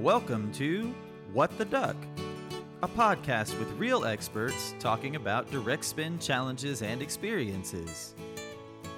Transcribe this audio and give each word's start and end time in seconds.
Welcome 0.00 0.50
to 0.52 0.94
What 1.34 1.58
the 1.58 1.66
Duck, 1.66 1.94
a 2.82 2.88
podcast 2.88 3.58
with 3.58 3.70
real 3.72 4.06
experts 4.06 4.74
talking 4.78 5.14
about 5.14 5.50
direct 5.50 5.84
spin 5.84 6.18
challenges 6.18 6.80
and 6.80 7.02
experiences. 7.02 8.14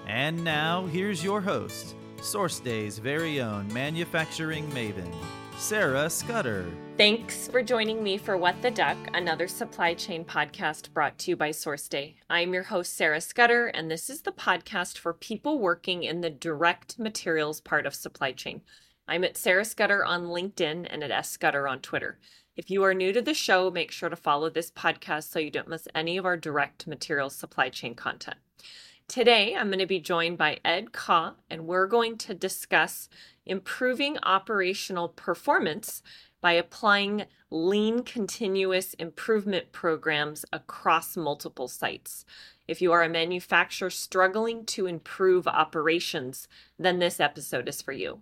And 0.06 0.44
now, 0.44 0.86
here's 0.86 1.24
your 1.24 1.40
host, 1.40 1.96
SourceDay's 2.18 3.00
very 3.00 3.40
own 3.40 3.66
manufacturing 3.72 4.70
maven, 4.70 5.12
Sarah 5.56 6.08
Scudder. 6.08 6.66
Thanks 6.96 7.48
for 7.48 7.64
joining 7.64 8.00
me 8.00 8.16
for 8.16 8.36
What 8.36 8.62
the 8.62 8.70
Duck, 8.70 8.96
another 9.12 9.48
supply 9.48 9.94
chain 9.94 10.24
podcast 10.24 10.92
brought 10.92 11.18
to 11.18 11.32
you 11.32 11.36
by 11.36 11.50
SourceDay. 11.50 12.14
I'm 12.30 12.54
your 12.54 12.62
host, 12.62 12.94
Sarah 12.94 13.20
Scudder, 13.20 13.66
and 13.66 13.90
this 13.90 14.08
is 14.08 14.22
the 14.22 14.30
podcast 14.30 14.98
for 14.98 15.12
people 15.12 15.58
working 15.58 16.04
in 16.04 16.20
the 16.20 16.30
direct 16.30 16.96
materials 16.96 17.60
part 17.60 17.86
of 17.86 17.94
supply 17.96 18.30
chain. 18.30 18.60
I'm 19.08 19.24
at 19.24 19.36
Sarah 19.36 19.64
Scudder 19.64 20.04
on 20.04 20.26
LinkedIn 20.26 20.86
and 20.88 21.02
at 21.02 21.10
S 21.10 21.30
Scudder 21.30 21.66
on 21.66 21.80
Twitter. 21.80 22.18
If 22.56 22.70
you 22.70 22.84
are 22.84 22.94
new 22.94 23.12
to 23.12 23.20
the 23.20 23.34
show, 23.34 23.70
make 23.70 23.90
sure 23.90 24.08
to 24.08 24.16
follow 24.16 24.48
this 24.48 24.70
podcast 24.70 25.30
so 25.30 25.38
you 25.40 25.50
don't 25.50 25.68
miss 25.68 25.88
any 25.94 26.16
of 26.16 26.24
our 26.24 26.36
direct 26.36 26.86
materials 26.86 27.34
supply 27.34 27.68
chain 27.68 27.94
content. 27.94 28.36
Today, 29.08 29.56
I'm 29.56 29.68
going 29.68 29.80
to 29.80 29.86
be 29.86 29.98
joined 29.98 30.38
by 30.38 30.60
Ed 30.64 30.92
Koch, 30.92 31.36
and 31.50 31.66
we're 31.66 31.88
going 31.88 32.16
to 32.18 32.34
discuss 32.34 33.08
improving 33.44 34.18
operational 34.22 35.08
performance 35.08 36.02
by 36.40 36.52
applying 36.52 37.24
lean 37.50 38.04
continuous 38.04 38.94
improvement 38.94 39.72
programs 39.72 40.44
across 40.52 41.16
multiple 41.16 41.68
sites. 41.68 42.24
If 42.68 42.80
you 42.80 42.92
are 42.92 43.02
a 43.02 43.08
manufacturer 43.08 43.90
struggling 43.90 44.64
to 44.66 44.86
improve 44.86 45.48
operations, 45.48 46.46
then 46.78 47.00
this 47.00 47.18
episode 47.18 47.68
is 47.68 47.82
for 47.82 47.92
you. 47.92 48.20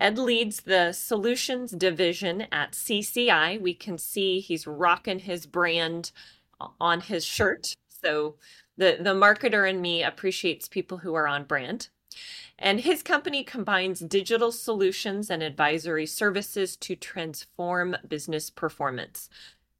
Ed 0.00 0.18
leads 0.18 0.60
the 0.60 0.92
solutions 0.92 1.72
division 1.72 2.46
at 2.52 2.72
CCI. 2.72 3.60
We 3.60 3.74
can 3.74 3.98
see 3.98 4.40
he's 4.40 4.66
rocking 4.66 5.20
his 5.20 5.46
brand 5.46 6.12
on 6.80 7.00
his 7.00 7.24
shirt. 7.24 7.74
So 7.88 8.36
the, 8.76 8.98
the 9.00 9.14
marketer 9.14 9.68
in 9.68 9.80
me 9.80 10.02
appreciates 10.02 10.68
people 10.68 10.98
who 10.98 11.14
are 11.14 11.26
on 11.26 11.44
brand. 11.44 11.88
And 12.58 12.80
his 12.80 13.02
company 13.02 13.44
combines 13.44 14.00
digital 14.00 14.50
solutions 14.50 15.30
and 15.30 15.42
advisory 15.42 16.06
services 16.06 16.76
to 16.76 16.96
transform 16.96 17.96
business 18.08 18.50
performance. 18.50 19.28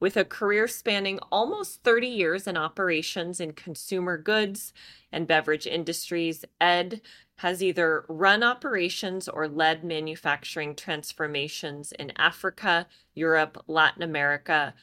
With 0.01 0.17
a 0.17 0.25
career 0.25 0.69
spanning 0.69 1.19
almost 1.33 1.83
30 1.83 2.07
years 2.07 2.47
in 2.47 2.57
operations 2.57 3.41
in 3.41 3.53
consumer 3.53 4.17
goods 4.17 4.73
and 5.11 5.27
beverage 5.27 5.67
industries, 5.67 6.45
Ed 6.61 7.01
has 7.39 7.63
either 7.63 8.05
run 8.09 8.43
operations 8.43 9.29
or 9.29 9.47
led 9.47 9.85
manufacturing 9.85 10.75
transformations 10.75 11.93
in 11.93 12.13
Africa, 12.17 12.87
Europe, 13.15 13.63
Latin 13.69 14.03
America, 14.03 14.75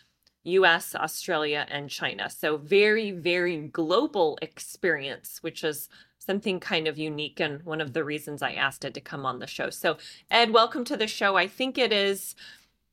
US, 0.44 0.96
Australia, 0.96 1.66
and 1.70 1.90
China. 1.90 2.30
So, 2.30 2.56
very, 2.58 3.12
very 3.12 3.58
global 3.68 4.38
experience, 4.42 5.40
which 5.42 5.64
is 5.64 5.90
something 6.20 6.60
kind 6.60 6.88
of 6.88 6.98
unique 6.98 7.40
and 7.40 7.62
one 7.64 7.82
of 7.82 7.94
the 7.94 8.04
reasons 8.04 8.42
I 8.42 8.54
asked 8.54 8.86
Ed 8.86 8.94
to 8.94 9.02
come 9.02 9.26
on 9.26 9.40
the 9.40 9.48
show. 9.48 9.70
So, 9.70 9.98
Ed, 10.32 10.52
welcome 10.52 10.86
to 10.86 10.98
the 10.98 11.08
show. 11.08 11.36
I 11.36 11.48
think 11.48 11.78
it 11.78 11.92
is 11.92 12.36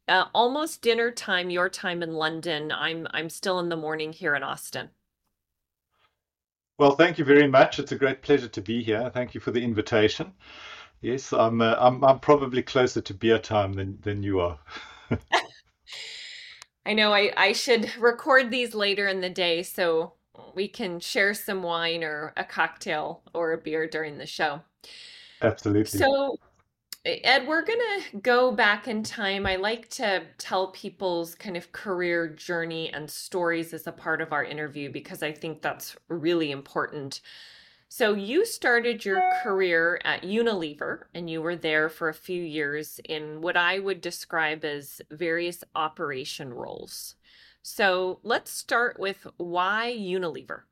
uh, 0.09 0.25
almost 0.35 0.83
dinner 0.83 1.13
time, 1.13 1.51
your 1.51 1.69
time 1.69 2.03
in 2.03 2.15
London. 2.15 2.73
I'm 2.73 3.07
I'm 3.13 3.31
still 3.31 3.61
in 3.61 3.69
the 3.69 3.77
morning 3.77 4.13
here 4.13 4.35
in 4.35 4.43
Austin. 4.43 4.91
Well, 6.83 6.97
thank 6.97 7.17
you 7.17 7.25
very 7.25 7.47
much. 7.47 7.79
It's 7.79 7.93
a 7.93 7.97
great 7.97 8.23
pleasure 8.23 8.49
to 8.49 8.61
be 8.61 8.83
here. 8.83 9.09
Thank 9.15 9.35
you 9.35 9.41
for 9.41 9.53
the 9.53 9.63
invitation. 9.63 10.33
Yes, 11.01 11.33
I'm 11.33 11.61
uh, 11.61 11.77
I'm, 11.79 12.03
I'm 12.03 12.19
probably 12.19 12.61
closer 12.61 13.01
to 13.01 13.15
beer 13.15 13.39
time 13.39 13.75
than 13.75 14.01
than 14.01 14.25
you 14.25 14.41
are. 14.41 14.59
I 16.85 16.95
know 16.95 17.13
I, 17.15 17.33
I 17.37 17.53
should 17.53 17.97
record 18.01 18.51
these 18.51 18.75
later 18.75 19.07
in 19.07 19.21
the 19.21 19.31
day 19.31 19.63
so 19.63 20.15
we 20.57 20.67
can 20.67 20.99
share 20.99 21.35
some 21.35 21.63
wine 21.63 22.03
or 22.03 22.33
a 22.37 22.43
cocktail 22.43 23.23
or 23.33 23.53
a 23.53 23.59
beer 23.59 23.87
during 23.87 24.19
the 24.19 24.27
show. 24.27 24.63
Absolutely. 25.41 26.01
So 26.01 26.37
Ed, 27.05 27.49
we're 27.49 27.65
going 27.65 27.81
to 27.81 28.19
go 28.19 28.53
back 28.53 28.87
in 28.87 29.03
time. 29.03 29.45
I 29.45 29.57
like 29.57 29.89
to 29.91 30.23
tell 30.39 30.69
people's 30.69 31.35
kind 31.35 31.57
of 31.57 31.73
career 31.73 32.29
journey 32.29 32.93
and 32.93 33.11
stories 33.11 33.75
as 33.75 33.89
a 33.89 33.93
part 33.93 34.21
of 34.21 34.33
our 34.33 34.45
interview 34.45 34.89
because 34.91 35.21
I 35.21 35.33
think 35.33 35.63
that's 35.63 35.97
really 36.07 36.53
important. 36.53 37.21
So, 37.89 38.15
you 38.15 38.47
started 38.47 39.05
your 39.05 39.21
career 39.43 40.01
at 40.05 40.23
Unilever 40.23 41.05
and 41.13 41.29
you 41.29 41.43
were 41.43 41.57
there 41.57 41.89
for 41.89 42.09
a 42.09 42.15
few 42.15 42.43
years 42.43 43.01
in 43.05 43.41
what 43.41 43.57
I 43.57 43.81
would 43.81 44.01
describe 44.01 44.65
as 44.65 45.03
various 45.11 45.65
operation 45.75 46.55
roles. 46.55 47.17
So, 47.63 48.21
let's 48.23 48.53
start 48.53 49.01
with 49.01 49.27
why 49.39 49.95
Unilever? 49.99 50.63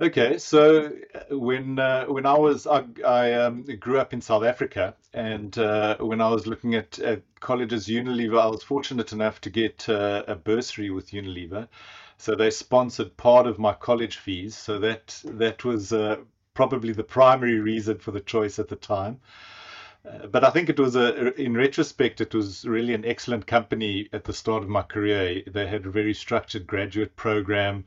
Okay, 0.00 0.36
so 0.38 0.90
uh, 1.14 1.38
when 1.38 1.78
uh, 1.78 2.06
when 2.06 2.26
I 2.26 2.36
was 2.36 2.66
I, 2.66 2.84
I 3.06 3.32
um, 3.34 3.62
grew 3.78 3.98
up 4.00 4.12
in 4.12 4.20
South 4.20 4.42
Africa, 4.42 4.96
and 5.14 5.56
uh, 5.58 5.96
when 5.98 6.20
I 6.20 6.28
was 6.28 6.46
looking 6.46 6.74
at, 6.74 6.98
at 6.98 7.22
colleges, 7.40 7.86
Unilever, 7.86 8.40
I 8.40 8.46
was 8.48 8.62
fortunate 8.64 9.12
enough 9.12 9.40
to 9.42 9.50
get 9.50 9.88
uh, 9.88 10.24
a 10.26 10.34
bursary 10.34 10.90
with 10.90 11.10
Unilever, 11.12 11.68
so 12.18 12.34
they 12.34 12.50
sponsored 12.50 13.16
part 13.16 13.46
of 13.46 13.58
my 13.60 13.72
college 13.74 14.16
fees. 14.18 14.56
So 14.56 14.78
that 14.80 15.20
that 15.24 15.64
was 15.64 15.92
uh, 15.92 16.16
probably 16.54 16.92
the 16.92 17.04
primary 17.04 17.60
reason 17.60 17.98
for 17.98 18.10
the 18.10 18.20
choice 18.20 18.58
at 18.58 18.68
the 18.68 18.76
time. 18.76 19.20
But 20.04 20.42
I 20.42 20.50
think 20.50 20.68
it 20.68 20.80
was 20.80 20.96
a, 20.96 21.32
in 21.40 21.54
retrospect, 21.54 22.20
it 22.20 22.34
was 22.34 22.64
really 22.64 22.92
an 22.92 23.04
excellent 23.04 23.46
company 23.46 24.08
at 24.12 24.24
the 24.24 24.32
start 24.32 24.64
of 24.64 24.68
my 24.68 24.82
career. 24.82 25.42
They 25.46 25.68
had 25.68 25.86
a 25.86 25.90
very 25.90 26.12
structured 26.12 26.66
graduate 26.66 27.14
program 27.14 27.84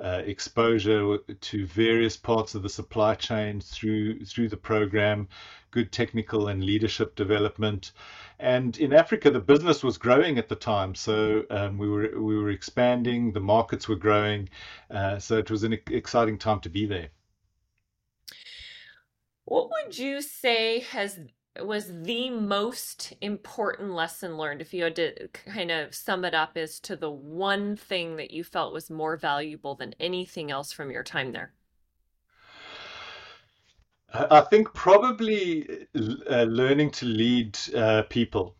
uh, 0.00 0.22
exposure 0.24 1.18
to 1.18 1.66
various 1.66 2.16
parts 2.16 2.54
of 2.54 2.62
the 2.62 2.70
supply 2.70 3.14
chain 3.16 3.60
through 3.60 4.24
through 4.24 4.48
the 4.48 4.56
program, 4.56 5.28
good 5.70 5.92
technical 5.92 6.48
and 6.48 6.64
leadership 6.64 7.14
development. 7.16 7.92
And 8.38 8.78
in 8.78 8.94
Africa, 8.94 9.30
the 9.30 9.40
business 9.40 9.82
was 9.82 9.98
growing 9.98 10.38
at 10.38 10.48
the 10.48 10.56
time, 10.56 10.94
so 10.94 11.44
um, 11.50 11.76
we 11.76 11.88
were 11.88 12.18
we 12.18 12.38
were 12.38 12.50
expanding. 12.50 13.32
The 13.32 13.40
markets 13.40 13.88
were 13.88 13.96
growing, 13.96 14.48
uh, 14.90 15.18
so 15.18 15.36
it 15.36 15.50
was 15.50 15.64
an 15.64 15.78
exciting 15.90 16.38
time 16.38 16.60
to 16.60 16.70
be 16.70 16.86
there. 16.86 17.10
What 19.44 19.68
would 19.70 19.98
you 19.98 20.22
say 20.22 20.80
has 20.80 21.18
was 21.66 22.02
the 22.02 22.30
most 22.30 23.14
important 23.20 23.92
lesson 23.92 24.36
learned 24.36 24.60
if 24.60 24.72
you 24.72 24.84
had 24.84 24.96
to 24.96 25.28
kind 25.28 25.70
of 25.70 25.94
sum 25.94 26.24
it 26.24 26.34
up 26.34 26.56
as 26.56 26.80
to 26.80 26.96
the 26.96 27.10
one 27.10 27.76
thing 27.76 28.16
that 28.16 28.30
you 28.30 28.44
felt 28.44 28.72
was 28.72 28.90
more 28.90 29.16
valuable 29.16 29.74
than 29.74 29.94
anything 30.00 30.50
else 30.50 30.72
from 30.72 30.90
your 30.90 31.02
time 31.02 31.32
there? 31.32 31.52
I 34.12 34.40
think 34.40 34.72
probably 34.72 35.86
uh, 35.94 36.44
learning 36.44 36.92
to 36.92 37.06
lead 37.06 37.58
uh, 37.74 38.02
people. 38.08 38.56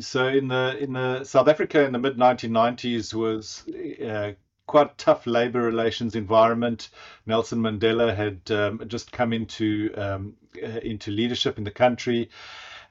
So 0.00 0.28
in 0.28 0.48
the 0.48 0.78
in 0.78 0.92
the 0.92 1.24
south 1.24 1.48
africa 1.48 1.84
in 1.84 1.92
the 1.92 1.98
mid 1.98 2.16
1990s 2.16 3.12
was 3.12 3.64
uh, 4.00 4.32
quite 4.74 4.98
tough 4.98 5.24
labor 5.24 5.62
relations 5.62 6.16
environment. 6.16 6.88
Nelson 7.26 7.60
Mandela 7.60 8.12
had 8.12 8.50
um, 8.50 8.82
just 8.88 9.12
come 9.12 9.32
into 9.32 9.94
um, 9.96 10.34
uh, 10.60 10.80
into 10.82 11.12
leadership 11.12 11.58
in 11.58 11.62
the 11.62 11.70
country, 11.70 12.28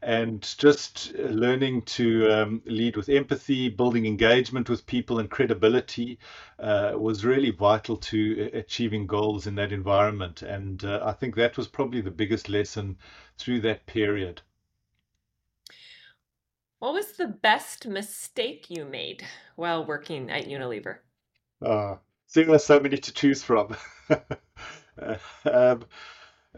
and 0.01 0.41
just 0.57 1.13
learning 1.15 1.81
to 1.81 2.31
um, 2.31 2.61
lead 2.63 2.95
with 2.95 3.09
empathy, 3.09 3.67
building 3.67 4.05
engagement 4.05 4.69
with 4.69 4.85
people, 4.85 5.19
and 5.19 5.29
credibility 5.29 6.19
uh, 6.57 6.93
was 6.95 7.25
really 7.25 7.51
vital 7.51 7.97
to 7.97 8.49
achieving 8.53 9.05
goals 9.05 9.45
in 9.45 9.55
that 9.55 9.73
environment. 9.73 10.41
And 10.41 10.85
uh, 10.85 11.01
I 11.03 11.11
think 11.11 11.35
that 11.35 11.57
was 11.57 11.67
probably 11.67 11.99
the 11.99 12.11
biggest 12.11 12.47
lesson 12.47 12.95
through 13.37 13.59
that 13.61 13.85
period. 13.87 14.41
What 16.79 16.93
was 16.93 17.11
the 17.17 17.27
best 17.27 17.85
mistake 17.87 18.69
you 18.69 18.85
made 18.85 19.25
while 19.57 19.85
working 19.85 20.31
at 20.31 20.45
Unilever? 20.45 20.99
Uh, 21.63 21.95
seeing 22.27 22.47
there's 22.47 22.65
so 22.65 22.79
many 22.79 22.97
to 22.97 23.13
choose 23.13 23.43
from. 23.43 23.75
um, 25.45 25.85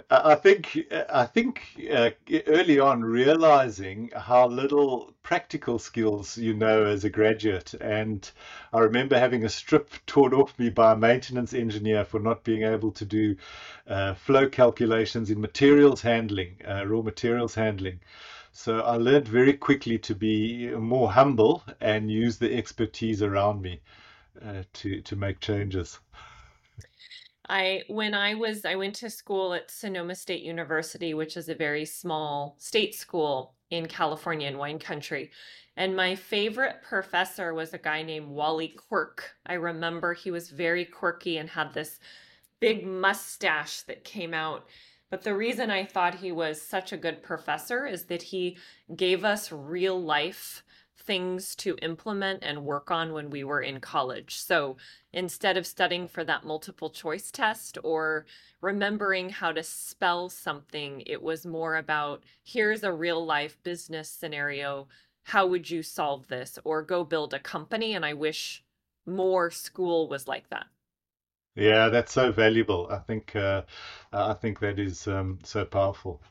I 0.10 0.36
think 0.36 0.78
I 1.10 1.26
think 1.26 1.62
uh, 1.90 2.10
early 2.48 2.80
on 2.80 3.02
realizing 3.02 4.12
how 4.16 4.48
little 4.48 5.14
practical 5.24 5.80
skills 5.80 6.38
you 6.38 6.54
know 6.54 6.86
as 6.86 7.06
a 7.06 7.10
graduate, 7.10 7.74
and 7.76 8.30
I 8.74 8.80
remember 8.80 9.18
having 9.18 9.46
a 9.46 9.50
strip 9.50 9.90
torn 10.06 10.34
off 10.34 10.58
me 10.60 10.70
by 10.70 10.94
a 10.94 10.98
maintenance 10.98 11.54
engineer 11.54 12.04
for 12.04 12.20
not 12.20 12.44
being 12.44 12.64
able 12.64 12.92
to 12.92 13.06
do 13.06 13.38
uh, 13.88 14.16
flow 14.16 14.50
calculations 14.50 15.30
in 15.30 15.40
materials 15.40 16.02
handling, 16.02 16.58
uh, 16.68 16.86
raw 16.86 17.02
materials 17.02 17.56
handling. 17.56 18.02
So 18.52 18.82
I 18.82 18.96
learned 18.98 19.28
very 19.28 19.54
quickly 19.54 19.98
to 20.00 20.16
be 20.16 20.70
more 20.72 21.12
humble 21.12 21.64
and 21.80 22.12
use 22.12 22.38
the 22.38 22.54
expertise 22.54 23.22
around 23.22 23.62
me 23.62 23.82
uh, 24.44 24.64
to 24.74 25.02
to 25.02 25.16
make 25.16 25.40
changes. 25.40 26.00
I 27.48 27.84
when 27.88 28.14
I 28.14 28.34
was 28.34 28.66
I 28.66 28.76
went 28.76 28.96
to 28.96 29.10
school 29.10 29.54
at 29.54 29.70
Sonoma 29.70 30.16
State 30.16 30.44
University, 30.44 31.14
which 31.14 31.38
is 31.38 31.50
a 31.50 31.56
very 31.56 31.86
small 31.86 32.56
state 32.60 32.96
school 32.96 33.54
in 33.70 33.88
California 33.88 34.48
in 34.48 34.58
wine 34.58 34.80
country. 34.80 35.32
And 35.78 35.96
my 35.96 36.16
favorite 36.16 36.82
professor 36.82 37.54
was 37.54 37.74
a 37.74 37.78
guy 37.78 38.02
named 38.02 38.30
Wally 38.30 38.70
Quirk. 38.70 39.36
I 39.46 39.54
remember 39.54 40.14
he 40.14 40.32
was 40.32 40.50
very 40.50 40.86
quirky 40.86 41.38
and 41.38 41.50
had 41.50 41.74
this 41.74 42.00
big 42.62 42.86
mustache 42.86 43.82
that 43.82 44.06
came 44.06 44.34
out. 44.34 44.68
But 45.10 45.24
the 45.24 45.36
reason 45.36 45.70
I 45.70 45.86
thought 45.86 46.16
he 46.16 46.32
was 46.32 46.62
such 46.62 46.92
a 46.92 46.98
good 46.98 47.22
professor 47.22 47.86
is 47.86 48.06
that 48.06 48.22
he 48.22 48.58
gave 48.96 49.24
us 49.24 49.52
real 49.52 50.02
life 50.02 50.64
things 51.06 51.56
to 51.56 51.78
implement 51.82 52.44
and 52.44 52.66
work 52.66 52.92
on 52.92 53.14
when 53.14 53.30
we 53.30 53.44
were 53.44 53.62
in 53.62 53.80
college. 53.80 54.36
So 54.38 54.78
instead 55.14 55.58
of 55.58 55.68
studying 55.68 56.08
for 56.08 56.24
that 56.24 56.46
multiple 56.46 56.90
choice 56.90 57.32
test 57.32 57.78
or 57.84 58.26
remembering 58.62 59.30
how 59.30 59.52
to 59.52 59.64
spell 59.64 60.30
something, 60.30 61.04
it 61.06 61.22
was 61.22 61.46
more 61.46 61.76
about 61.76 62.24
here's 62.44 62.84
a 62.84 62.92
real 62.94 63.26
life 63.26 63.58
business 63.64 64.10
scenario. 64.10 64.88
How 65.24 65.48
would 65.48 65.70
you 65.70 65.84
solve 65.84 66.28
this? 66.28 66.60
Or 66.64 66.82
go 66.82 67.04
build 67.04 67.34
a 67.34 67.40
company. 67.40 67.94
And 67.94 68.06
I 68.06 68.14
wish 68.14 68.64
more 69.06 69.52
school 69.52 70.08
was 70.08 70.28
like 70.28 70.50
that. 70.50 70.68
Yeah, 71.56 71.90
that's 71.90 72.12
so 72.14 72.32
valuable. 72.32 72.88
I 72.90 73.00
think 73.00 73.36
uh, 73.36 73.64
I 74.12 74.34
think 74.34 74.60
that 74.60 74.80
is 74.80 75.08
um, 75.08 75.40
so 75.44 75.66
powerful. 75.66 76.22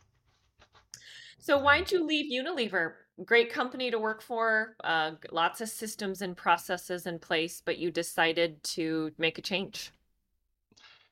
So 1.38 1.59
why'd 1.59 1.93
you 1.93 2.05
leave 2.05 2.32
Unilever? 2.32 2.94
Great 3.25 3.52
company 3.52 3.90
to 3.93 3.99
work 3.99 4.20
for, 4.20 4.75
uh, 4.82 5.12
lots 5.31 5.61
of 5.61 5.69
systems 5.69 6.20
and 6.20 6.37
processes 6.37 7.06
in 7.06 7.19
place, 7.20 7.62
but 7.64 7.78
you 7.78 7.90
decided 7.93 8.62
to 8.64 9.12
make 9.19 9.38
a 9.38 9.43
change. 9.43 9.93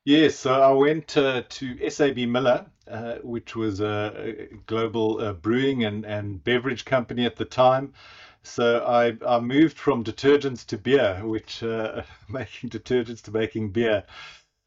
Yes, 0.05 0.35
so 0.35 0.61
I 0.61 0.73
went 0.73 1.17
uh, 1.17 1.43
to 1.49 1.89
SAB 1.89 2.19
Miller, 2.19 2.67
uh, 2.89 3.19
which 3.23 3.55
was 3.55 3.81
a 3.81 4.49
global 4.67 5.21
uh, 5.21 5.33
brewing 5.33 5.85
and, 5.85 6.05
and 6.05 6.43
beverage 6.43 6.85
company 6.85 7.25
at 7.25 7.37
the 7.37 7.45
time. 7.45 7.93
So 8.43 8.85
I, 8.85 9.17
I 9.25 9.39
moved 9.39 9.79
from 9.79 10.03
detergents 10.03 10.67
to 10.67 10.79
beer, 10.79 11.21
which 11.25 11.63
uh, 11.63 12.03
making 12.29 12.71
detergents 12.71 13.23
to 13.23 13.31
making 13.31 13.71
beer. 13.71 14.03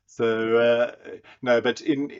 So 0.05 0.57
uh, 0.57 1.19
no, 1.41 1.59
but 1.59 1.81
in 1.81 2.11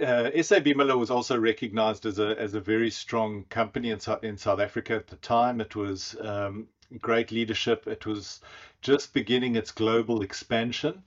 uh, 0.00 0.42
SAB 0.42 0.66
Miller 0.76 0.96
was 0.96 1.10
also 1.10 1.38
recognized 1.38 2.06
as 2.06 2.18
a 2.18 2.38
as 2.38 2.54
a 2.54 2.60
very 2.60 2.90
strong 2.90 3.44
company 3.44 3.90
in 3.90 4.00
in 4.22 4.36
South 4.36 4.60
Africa 4.60 4.94
at 4.94 5.06
the 5.06 5.16
time. 5.16 5.60
It 5.60 5.74
was 5.76 6.16
um, 6.20 6.66
great 7.00 7.32
leadership. 7.32 7.86
It 7.86 8.06
was 8.06 8.40
just 8.82 9.14
beginning 9.14 9.56
its 9.56 9.70
global 9.70 10.22
expansion. 10.22 11.02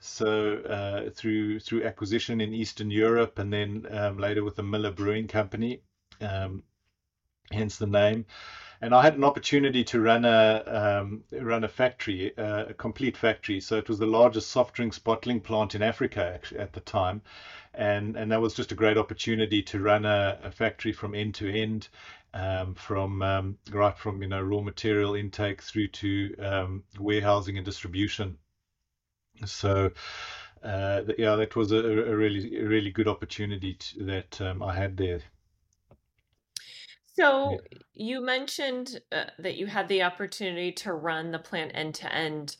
So 0.00 0.56
uh, 0.58 1.10
through 1.10 1.60
through 1.60 1.84
acquisition 1.84 2.40
in 2.40 2.52
Eastern 2.52 2.90
Europe, 2.90 3.38
and 3.38 3.52
then 3.52 3.86
um, 3.90 4.18
later 4.18 4.44
with 4.44 4.56
the 4.56 4.62
Miller 4.62 4.90
Brewing 4.90 5.28
Company, 5.28 5.80
um, 6.20 6.62
hence 7.50 7.78
the 7.78 7.86
name 7.86 8.26
and 8.84 8.94
I 8.94 9.00
had 9.00 9.14
an 9.14 9.24
opportunity 9.24 9.82
to 9.84 9.98
run 9.98 10.26
a 10.26 10.62
um, 10.66 11.24
run 11.32 11.64
a 11.64 11.68
factory, 11.68 12.36
uh, 12.36 12.66
a 12.66 12.74
complete 12.74 13.16
factory. 13.16 13.58
So 13.58 13.78
it 13.78 13.88
was 13.88 13.98
the 13.98 14.06
largest 14.06 14.50
soft 14.50 14.74
drinks 14.74 14.98
bottling 14.98 15.40
plant 15.40 15.74
in 15.74 15.82
Africa 15.82 16.38
at 16.58 16.74
the 16.74 16.80
time, 16.80 17.22
and 17.72 18.14
and 18.14 18.30
that 18.30 18.42
was 18.42 18.52
just 18.52 18.72
a 18.72 18.74
great 18.74 18.98
opportunity 18.98 19.62
to 19.62 19.80
run 19.80 20.04
a, 20.04 20.38
a 20.42 20.50
factory 20.50 20.92
from 20.92 21.14
end 21.14 21.34
to 21.36 21.48
end, 21.50 21.88
um, 22.34 22.74
from 22.74 23.22
um, 23.22 23.56
right 23.70 23.96
from 23.96 24.20
you 24.20 24.28
know 24.28 24.42
raw 24.42 24.60
material 24.60 25.14
intake 25.14 25.62
through 25.62 25.88
to 25.88 26.36
um, 26.40 26.84
warehousing 26.98 27.56
and 27.56 27.64
distribution. 27.64 28.36
So. 29.46 29.92
Uh, 30.62 31.02
yeah, 31.18 31.36
that 31.36 31.54
was 31.56 31.72
a, 31.72 31.76
a 31.76 32.16
really, 32.16 32.58
really 32.64 32.90
good 32.90 33.06
opportunity 33.06 33.74
to, 33.74 34.04
that 34.04 34.40
um, 34.40 34.62
I 34.62 34.74
had 34.74 34.96
there. 34.96 35.20
So 37.16 37.60
you 37.92 38.20
mentioned 38.20 39.00
uh, 39.12 39.26
that 39.38 39.56
you 39.56 39.66
had 39.66 39.88
the 39.88 40.02
opportunity 40.02 40.72
to 40.72 40.92
run 40.94 41.30
the 41.30 41.38
plant 41.38 41.70
end 41.74 41.94
to 41.96 42.12
end. 42.12 42.56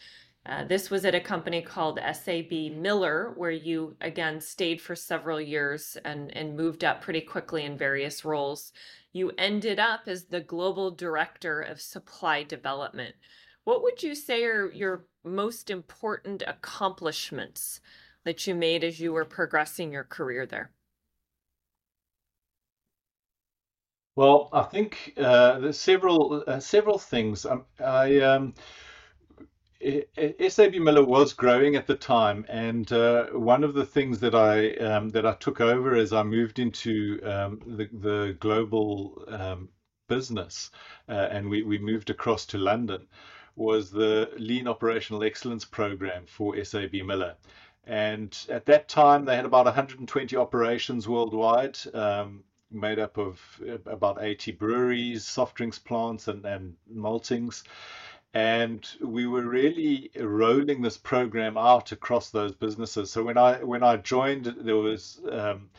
Uh, 0.47 0.65
this 0.65 0.91
was 0.91 1.05
at 1.05 1.15
a 1.15 1.21
company 1.21 1.61
called 1.63 1.99
SAB 2.13 2.53
Miller, 2.73 3.33
where 3.37 3.51
you 3.51 3.97
again 4.01 4.41
stayed 4.41 4.81
for 4.81 4.95
several 4.95 5.41
years 5.41 5.97
and, 6.05 6.37
and 6.37 6.57
moved 6.57 6.85
up 6.85 7.01
pretty 7.03 7.21
quickly 7.21 7.65
in 7.65 7.77
various 7.77 8.25
roles. 8.25 8.73
You 9.13 9.33
ended 9.39 9.79
up 9.81 10.03
as 10.07 10.27
the 10.27 10.41
global 10.41 10.91
director 10.93 11.61
of 11.61 11.81
supply 11.81 12.45
development. 12.45 13.17
What 13.65 13.83
would 13.83 14.03
you 14.03 14.15
say 14.15 14.45
are 14.45 14.71
your 14.71 15.07
most 15.25 15.71
important 15.71 16.43
accomplishments 16.47 17.81
that 18.25 18.47
you 18.47 18.55
made 18.55 18.85
as 18.85 19.01
you 19.01 19.13
were 19.13 19.25
progressing 19.25 19.93
your 19.93 20.05
career 20.05 20.47
there? 20.47 20.74
Well, 24.17 24.49
I 24.53 24.63
think 24.63 25.13
uh, 25.17 25.59
there's 25.61 25.79
several 25.79 26.45
uh, 26.47 26.61
several 26.61 26.99
things. 26.99 27.45
Um, 27.47 27.65
I 27.81 28.21
um, 28.21 28.55
SAB 30.49 30.75
Miller 30.77 31.05
was 31.05 31.33
growing 31.33 31.77
at 31.77 31.87
the 31.87 31.95
time, 31.95 32.45
and 32.49 32.91
uh, 32.93 33.27
one 33.27 33.63
of 33.63 33.75
the 33.75 33.85
things 33.87 34.19
that 34.21 34.35
I 34.35 34.75
um, 34.77 35.11
that 35.11 35.27
I 35.27 35.35
took 35.35 35.61
over 35.61 35.95
as 35.95 36.13
I 36.13 36.23
moved 36.23 36.59
into 36.59 37.21
um, 37.25 37.61
the 37.67 37.89
the 37.93 38.37
global 38.41 39.25
um, 39.29 39.69
business, 40.09 40.71
uh, 41.09 41.29
and 41.31 41.49
we 41.49 41.63
we 41.63 41.79
moved 41.79 42.11
across 42.11 42.47
to 42.47 42.59
London, 42.59 43.07
was 43.57 43.91
the 43.91 44.31
Lean 44.39 44.67
Operational 44.69 45.23
Excellence 45.25 45.65
program 45.65 46.27
for 46.27 46.63
SAB 46.65 46.95
Miller. 47.05 47.37
And 47.87 48.35
at 48.49 48.67
that 48.67 48.89
time, 48.89 49.25
they 49.27 49.37
had 49.37 49.45
about 49.45 49.67
120 49.67 50.37
operations 50.37 51.07
worldwide. 51.07 51.79
Um, 51.93 52.45
made 52.71 52.99
up 52.99 53.19
of 53.19 53.41
uh, 53.69 53.79
about 53.91 54.23
80 54.23 54.53
breweries, 54.53 55.27
soft 55.27 55.57
drinks 55.57 55.79
plants, 55.79 56.29
and, 56.29 56.45
and 56.45 56.77
maltings. 56.93 57.63
And 58.33 58.87
we 59.01 59.27
were 59.27 59.45
really 59.45 60.11
rolling 60.17 60.83
this 60.83 60.97
program 60.97 61.57
out 61.57 61.93
across 61.93 62.31
those 62.31 62.53
businesses. 62.53 63.13
So 63.13 63.23
when 63.23 63.39
I 63.39 63.63
when 63.63 63.85
I 63.85 63.97
joined, 63.97 64.47
there 64.47 64.77
was 64.77 65.21
um, 65.31 65.71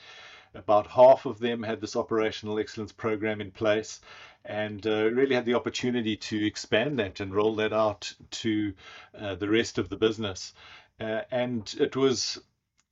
about 0.54 0.88
half 0.88 1.26
of 1.26 1.40
them 1.40 1.64
had 1.64 1.82
this 1.82 1.98
operational 1.98 2.60
excellence 2.60 2.94
program 2.94 3.42
in 3.42 3.52
place, 3.52 4.00
and 4.46 4.86
uh, 4.88 5.12
really 5.12 5.36
had 5.36 5.46
the 5.46 5.56
opportunity 5.56 6.16
to 6.16 6.46
expand 6.46 7.00
that 7.00 7.20
and 7.20 7.36
roll 7.36 7.56
that 7.56 7.74
out 7.74 8.14
to 8.32 8.74
uh, 9.20 9.36
the 9.36 9.50
rest 9.50 9.78
of 9.78 9.90
the 9.90 9.98
business. 9.98 10.54
Uh, 11.00 11.22
and 11.32 11.76
it 11.80 11.96
was 11.96 12.40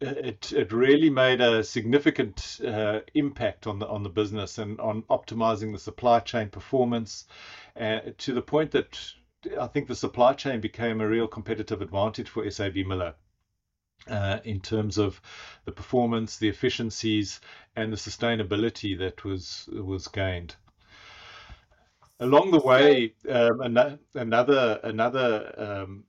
it 0.04 0.52
it 0.52 0.72
really 0.72 1.10
made 1.10 1.42
a 1.42 1.64
significant 1.64 2.60
uh, 2.66 3.00
impact 3.14 3.68
on 3.68 3.80
the 3.80 3.88
on 3.88 4.04
the 4.04 4.10
business 4.10 4.58
and 4.58 4.80
on 4.80 5.04
optimizing 5.04 5.72
the 5.72 5.80
supply 5.80 6.20
chain 6.20 6.50
performance, 6.50 7.25
uh, 7.80 8.00
to 8.18 8.34
the 8.34 8.42
point 8.42 8.72
that 8.72 9.00
I 9.60 9.68
think 9.68 9.88
the 9.88 9.96
supply 9.96 10.34
chain 10.34 10.62
became 10.62 11.01
a 11.01 11.08
real 11.08 11.27
competitive 11.27 11.82
advantage 11.82 12.30
for 12.30 12.50
SAB 12.50 12.75
Miller. 12.86 13.16
Uh, 14.08 14.39
in 14.44 14.60
terms 14.60 14.98
of 14.98 15.22
the 15.63 15.72
performance, 15.72 16.38
the 16.38 16.50
efficiencies, 16.50 17.39
and 17.77 17.94
the 17.94 17.98
sustainability 17.98 18.98
that 19.00 19.24
was 19.24 19.70
was 19.72 20.10
gained. 20.10 20.56
Along 22.20 22.51
the 22.51 22.60
way, 22.60 23.13
um, 23.30 23.62
another 23.62 24.80
another 24.84 25.54
um, 25.58 26.04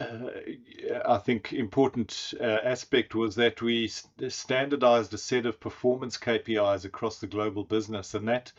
I 0.00 1.18
think 1.18 1.52
important 1.52 2.34
uh, 2.40 2.44
aspect 2.44 3.14
was 3.14 3.36
that 3.36 3.62
we 3.62 3.86
standardized 3.86 5.14
a 5.14 5.18
set 5.18 5.46
of 5.46 5.60
performance 5.60 6.18
KPIs 6.18 6.84
across 6.84 7.20
the 7.20 7.28
global 7.28 7.62
business, 7.62 8.14
and 8.14 8.26
that 8.26 8.52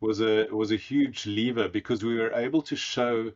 was 0.00 0.20
a 0.20 0.48
was 0.50 0.70
a 0.70 0.76
huge 0.76 1.26
lever 1.26 1.68
because 1.68 2.04
we 2.04 2.18
were 2.18 2.34
able 2.34 2.60
to 2.62 2.76
show 2.76 3.32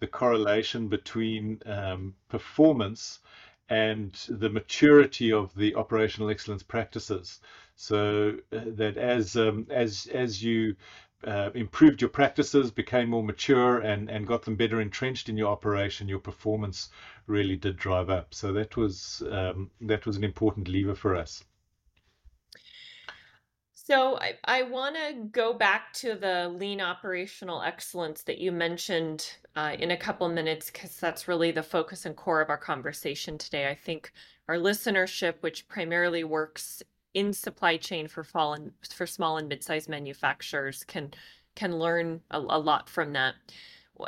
the 0.00 0.06
correlation 0.06 0.88
between 0.88 1.62
um, 1.64 2.14
performance 2.28 3.20
and 3.70 4.12
the 4.28 4.50
maturity 4.50 5.32
of 5.32 5.54
the 5.54 5.74
operational 5.76 6.30
excellence 6.30 6.62
practices. 6.62 7.40
So 7.74 8.36
uh, 8.52 8.60
that 8.76 8.98
as 8.98 9.34
um, 9.36 9.66
as 9.70 10.08
as 10.12 10.42
you 10.42 10.76
uh, 11.24 11.50
improved 11.54 12.00
your 12.00 12.10
practices, 12.10 12.70
became 12.70 13.08
more 13.08 13.22
mature, 13.24 13.78
and, 13.78 14.08
and 14.08 14.26
got 14.26 14.42
them 14.42 14.56
better 14.56 14.80
entrenched 14.80 15.28
in 15.28 15.36
your 15.36 15.48
operation, 15.48 16.08
your 16.08 16.18
performance 16.18 16.90
really 17.26 17.56
did 17.56 17.76
drive 17.76 18.10
up. 18.10 18.32
So 18.34 18.52
that 18.52 18.76
was 18.76 19.22
um, 19.30 19.70
that 19.80 20.06
was 20.06 20.16
an 20.16 20.24
important 20.24 20.68
lever 20.68 20.94
for 20.94 21.16
us. 21.16 21.44
So 23.72 24.18
I, 24.18 24.34
I 24.44 24.62
want 24.64 24.96
to 24.96 25.14
go 25.32 25.54
back 25.54 25.94
to 25.94 26.14
the 26.14 26.50
lean 26.50 26.80
operational 26.80 27.62
excellence 27.62 28.22
that 28.24 28.36
you 28.36 28.52
mentioned 28.52 29.36
uh, 29.56 29.76
in 29.78 29.92
a 29.92 29.96
couple 29.96 30.28
minutes 30.28 30.70
because 30.70 30.96
that's 30.96 31.26
really 31.26 31.52
the 31.52 31.62
focus 31.62 32.04
and 32.04 32.14
core 32.14 32.42
of 32.42 32.50
our 32.50 32.58
conversation 32.58 33.38
today. 33.38 33.66
I 33.66 33.74
think 33.74 34.12
our 34.46 34.56
listenership, 34.56 35.36
which 35.40 35.66
primarily 35.68 36.22
works 36.22 36.82
in 37.14 37.32
supply 37.32 37.76
chain 37.76 38.08
for 38.08 38.24
fall 38.24 38.54
and 38.54 38.72
for 38.88 39.06
small 39.06 39.38
and 39.38 39.48
mid-sized 39.48 39.88
manufacturers 39.88 40.84
can 40.84 41.12
can 41.54 41.78
learn 41.78 42.20
a, 42.30 42.38
a 42.38 42.58
lot 42.58 42.88
from 42.88 43.12
that. 43.12 43.34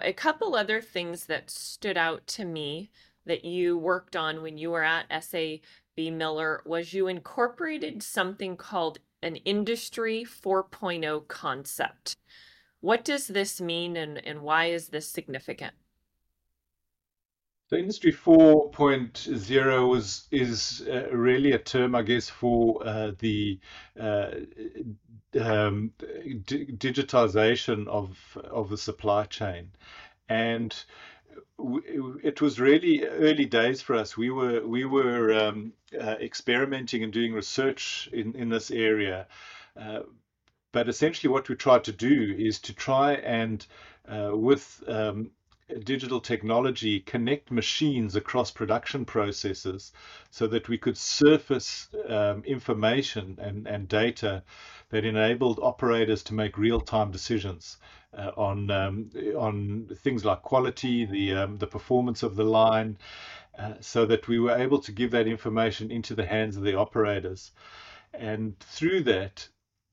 A 0.02 0.12
couple 0.12 0.54
other 0.54 0.80
things 0.80 1.26
that 1.26 1.50
stood 1.50 1.97
out 1.97 2.26
to 2.28 2.45
me 2.45 2.90
that 3.26 3.45
you 3.45 3.76
worked 3.76 4.14
on 4.14 4.40
when 4.40 4.57
you 4.57 4.71
were 4.71 4.85
at 4.85 5.07
SAB 5.23 5.61
Miller 5.97 6.62
was 6.64 6.95
you 6.95 7.09
incorporated 7.09 8.02
something 8.02 8.57
called 8.57 9.00
an 9.23 9.37
Industry 9.37 10.25
4.0 10.25 11.26
concept. 11.28 12.16
What 12.80 13.04
does 13.04 13.26
this 13.26 13.61
mean 13.61 13.97
and, 13.97 14.25
and 14.25 14.42
why 14.42 14.66
is 14.66 14.88
this 14.88 15.09
significant? 15.09 15.75
So 17.71 17.77
Industry 17.77 18.12
4.0 18.12 19.89
was 19.89 20.27
is 20.33 20.83
uh, 20.89 21.09
really 21.12 21.53
a 21.53 21.59
term, 21.59 21.95
I 21.95 22.03
guess, 22.03 22.29
for 22.29 22.85
uh, 22.85 23.12
the 23.17 23.61
uh, 23.99 24.31
um, 25.41 25.93
digitization 26.00 27.87
of 27.87 28.19
of 28.43 28.71
the 28.71 28.77
supply 28.77 29.27
chain, 29.27 29.71
and 30.29 30.75
it 31.61 32.41
was 32.41 32.59
really 32.59 33.07
early 33.07 33.45
days 33.45 33.81
for 33.81 33.95
us. 33.95 34.17
We 34.17 34.31
were 34.31 34.67
we 34.67 34.85
were 34.85 35.33
um, 35.33 35.73
uh, 35.95 36.17
experimenting 36.21 37.05
and 37.05 37.12
doing 37.12 37.35
research 37.35 38.09
in 38.12 38.35
in 38.35 38.49
this 38.49 38.73
area, 38.73 39.29
uh, 39.77 40.00
but 40.73 40.89
essentially 40.89 41.33
what 41.33 41.49
we 41.49 41.55
tried 41.55 41.85
to 41.85 41.93
do 41.93 42.35
is 42.37 42.59
to 42.62 42.75
try 42.75 43.12
and 43.12 43.65
uh, 44.09 44.33
with 44.35 44.83
um, 44.89 45.31
digital 45.85 46.21
technology 46.21 47.00
connect 47.00 47.50
machines 47.50 48.17
across 48.17 48.50
production 48.50 49.05
processes 49.05 49.93
so 50.31 50.47
that 50.47 50.69
we 50.69 50.79
could 50.79 50.97
surface 50.97 51.89
um, 52.09 52.43
information 52.45 53.39
and, 53.41 53.67
and 53.67 53.89
data 53.89 54.43
that 54.91 55.05
enabled 55.05 55.61
operators 55.62 56.23
to 56.25 56.35
make 56.35 56.59
real-time 56.59 57.11
decisions 57.11 57.79
uh, 58.17 58.33
on 58.37 58.71
um, 58.71 59.11
on 59.37 59.89
things 60.03 60.25
like 60.25 60.43
quality, 60.43 61.05
the 61.05 61.33
um, 61.33 61.59
the 61.59 61.67
performance 61.67 62.23
of 62.23 62.35
the 62.35 62.45
line, 62.45 62.99
uh, 63.59 63.75
so 63.81 64.05
that 64.07 64.27
we 64.27 64.39
were 64.39 64.57
able 64.57 64.81
to 64.81 64.93
give 64.93 65.12
that 65.12 65.29
information 65.29 65.91
into 65.91 66.15
the 66.15 66.27
hands 66.27 66.57
of 66.57 66.65
the 66.65 66.75
operators, 66.77 67.53
and 68.12 68.59
through 68.59 69.03
that 69.03 69.49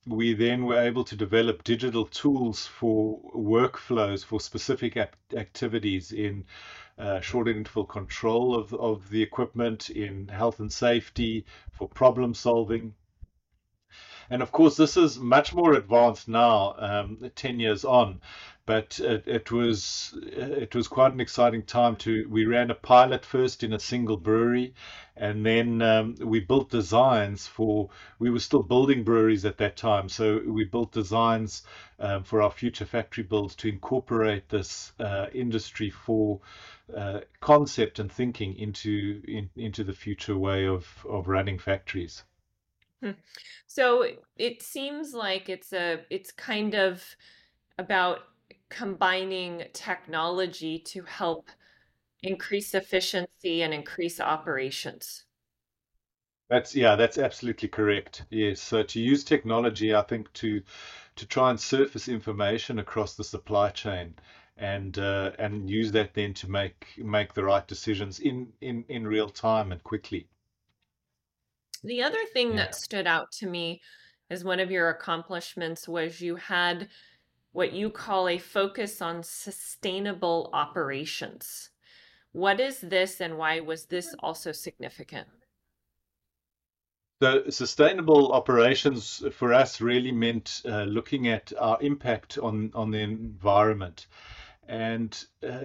we 0.08 0.32
then 0.32 0.64
were 0.64 0.80
able 0.80 1.04
to 1.04 1.16
develop 1.16 1.64
digital 1.64 2.06
tools 2.06 2.66
for 2.66 3.20
workflows 3.34 4.24
for 4.24 4.40
specific 4.40 4.96
activities 4.96 6.12
in 6.12 6.44
uh, 6.98 7.20
short 7.20 7.46
interval 7.48 7.84
control 7.84 8.54
of, 8.54 8.72
of 8.74 9.08
the 9.10 9.22
equipment, 9.22 9.90
in 9.90 10.26
health 10.28 10.60
and 10.60 10.72
safety, 10.72 11.44
for 11.72 11.88
problem 11.88 12.34
solving. 12.34 12.94
And 14.30 14.42
of 14.42 14.52
course, 14.52 14.76
this 14.76 14.96
is 14.96 15.18
much 15.18 15.54
more 15.54 15.74
advanced 15.74 16.28
now, 16.28 16.74
um, 16.78 17.30
10 17.34 17.60
years 17.60 17.84
on. 17.84 18.20
But 18.68 19.00
it, 19.00 19.26
it, 19.26 19.50
was 19.50 20.14
it 20.26 20.74
was 20.74 20.88
quite 20.88 21.14
an 21.14 21.20
exciting 21.20 21.62
time 21.62 21.96
to. 22.04 22.28
We 22.28 22.44
ran 22.44 22.70
a 22.70 22.74
pilot 22.74 23.24
first 23.24 23.64
in 23.64 23.72
a 23.72 23.78
single 23.78 24.18
brewery, 24.18 24.74
and 25.16 25.46
then 25.46 25.80
um, 25.80 26.16
we 26.20 26.40
built 26.40 26.68
designs 26.68 27.46
for. 27.46 27.88
We 28.18 28.28
were 28.28 28.40
still 28.40 28.62
building 28.62 29.04
breweries 29.04 29.46
at 29.46 29.56
that 29.56 29.78
time, 29.78 30.10
so 30.10 30.42
we 30.46 30.64
built 30.64 30.92
designs 30.92 31.62
um, 31.98 32.24
for 32.24 32.42
our 32.42 32.50
future 32.50 32.84
factory 32.84 33.24
builds 33.24 33.54
to 33.54 33.70
incorporate 33.70 34.50
this 34.50 34.92
uh, 35.00 35.28
industry 35.32 35.88
for 35.88 36.38
uh, 36.94 37.20
concept 37.40 37.98
and 38.00 38.12
thinking 38.12 38.54
into 38.54 39.22
in, 39.26 39.48
into 39.56 39.82
the 39.82 39.94
future 39.94 40.36
way 40.36 40.66
of 40.66 41.06
of 41.08 41.26
running 41.26 41.58
factories. 41.58 42.22
Hmm. 43.02 43.12
So 43.66 44.04
it 44.36 44.62
seems 44.62 45.14
like 45.14 45.48
it's 45.48 45.72
a 45.72 46.04
it's 46.10 46.32
kind 46.32 46.74
of 46.74 47.02
about 47.78 48.18
combining 48.70 49.64
technology 49.72 50.78
to 50.78 51.02
help 51.02 51.50
increase 52.22 52.74
efficiency 52.74 53.62
and 53.62 53.72
increase 53.72 54.20
operations. 54.20 55.24
That's 56.50 56.74
yeah, 56.74 56.96
that's 56.96 57.18
absolutely 57.18 57.68
correct. 57.68 58.24
Yes, 58.30 58.60
so 58.60 58.82
to 58.82 59.00
use 59.00 59.22
technology, 59.24 59.94
I 59.94 60.02
think 60.02 60.32
to 60.34 60.62
to 61.16 61.26
try 61.26 61.50
and 61.50 61.60
surface 61.60 62.08
information 62.08 62.78
across 62.78 63.14
the 63.14 63.24
supply 63.24 63.70
chain 63.70 64.14
and 64.56 64.98
uh, 64.98 65.32
and 65.38 65.68
use 65.68 65.92
that 65.92 66.14
then 66.14 66.34
to 66.34 66.50
make 66.50 66.94
make 66.96 67.34
the 67.34 67.44
right 67.44 67.66
decisions 67.66 68.18
in 68.20 68.52
in 68.60 68.84
in 68.88 69.06
real 69.06 69.28
time 69.28 69.72
and 69.72 69.82
quickly. 69.82 70.28
The 71.84 72.02
other 72.02 72.24
thing 72.32 72.56
that 72.56 72.74
stood 72.74 73.06
out 73.06 73.30
to 73.38 73.46
me 73.46 73.80
as 74.30 74.44
one 74.44 74.60
of 74.60 74.70
your 74.70 74.88
accomplishments 74.90 75.86
was 75.86 76.20
you 76.20 76.36
had 76.36 76.88
what 77.52 77.72
you 77.72 77.90
call 77.90 78.28
a 78.28 78.38
focus 78.38 79.00
on 79.02 79.22
sustainable 79.22 80.50
operations. 80.52 81.70
What 82.32 82.60
is 82.60 82.80
this 82.80 83.20
and 83.20 83.38
why 83.38 83.60
was 83.60 83.86
this 83.86 84.14
also 84.20 84.52
significant? 84.52 85.28
The 87.20 87.50
sustainable 87.50 88.32
operations 88.32 89.24
for 89.32 89.52
us 89.52 89.80
really 89.80 90.12
meant 90.12 90.62
uh, 90.64 90.84
looking 90.84 91.26
at 91.26 91.52
our 91.58 91.78
impact 91.80 92.38
on, 92.38 92.70
on 92.74 92.92
the 92.92 93.00
environment. 93.00 94.06
And 94.68 95.24
uh, 95.42 95.64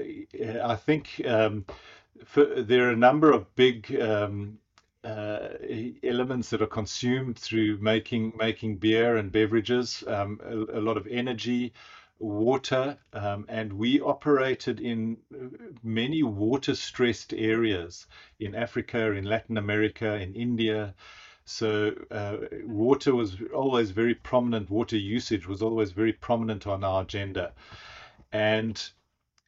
I 0.63 0.75
think 0.75 1.21
um, 1.25 1.65
for, 2.25 2.45
there 2.45 2.87
are 2.87 2.91
a 2.91 2.95
number 2.95 3.31
of 3.31 3.53
big 3.55 3.95
um, 4.01 4.57
uh, 5.03 5.49
elements 6.03 6.49
that 6.49 6.61
are 6.61 6.67
consumed 6.67 7.37
through 7.37 7.77
making 7.79 8.33
making 8.37 8.77
beer 8.77 9.17
and 9.17 9.31
beverages, 9.31 10.03
um, 10.07 10.39
a, 10.43 10.79
a, 10.79 10.81
lot 10.81 10.95
of 10.95 11.07
energy, 11.07 11.73
water, 12.19 12.97
um, 13.11 13.45
and 13.49 13.73
we 13.73 13.99
operated 13.99 14.79
in 14.79 15.17
many 15.83 16.23
water 16.23 16.73
stressed 16.73 17.33
areas 17.33 18.07
in 18.39 18.55
Africa, 18.55 19.11
in 19.11 19.25
Latin 19.25 19.57
America, 19.57 20.15
in 20.15 20.33
India. 20.35 20.95
So 21.45 21.93
uh, 22.09 22.37
water 22.65 23.13
was 23.13 23.35
always 23.53 23.91
very 23.91 24.15
prominent. 24.15 24.69
Water 24.69 24.97
usage 24.97 25.47
was 25.47 25.61
always 25.61 25.91
very 25.91 26.13
prominent 26.13 26.65
on 26.65 26.85
our 26.85 27.01
agenda, 27.01 27.51
and 28.31 28.81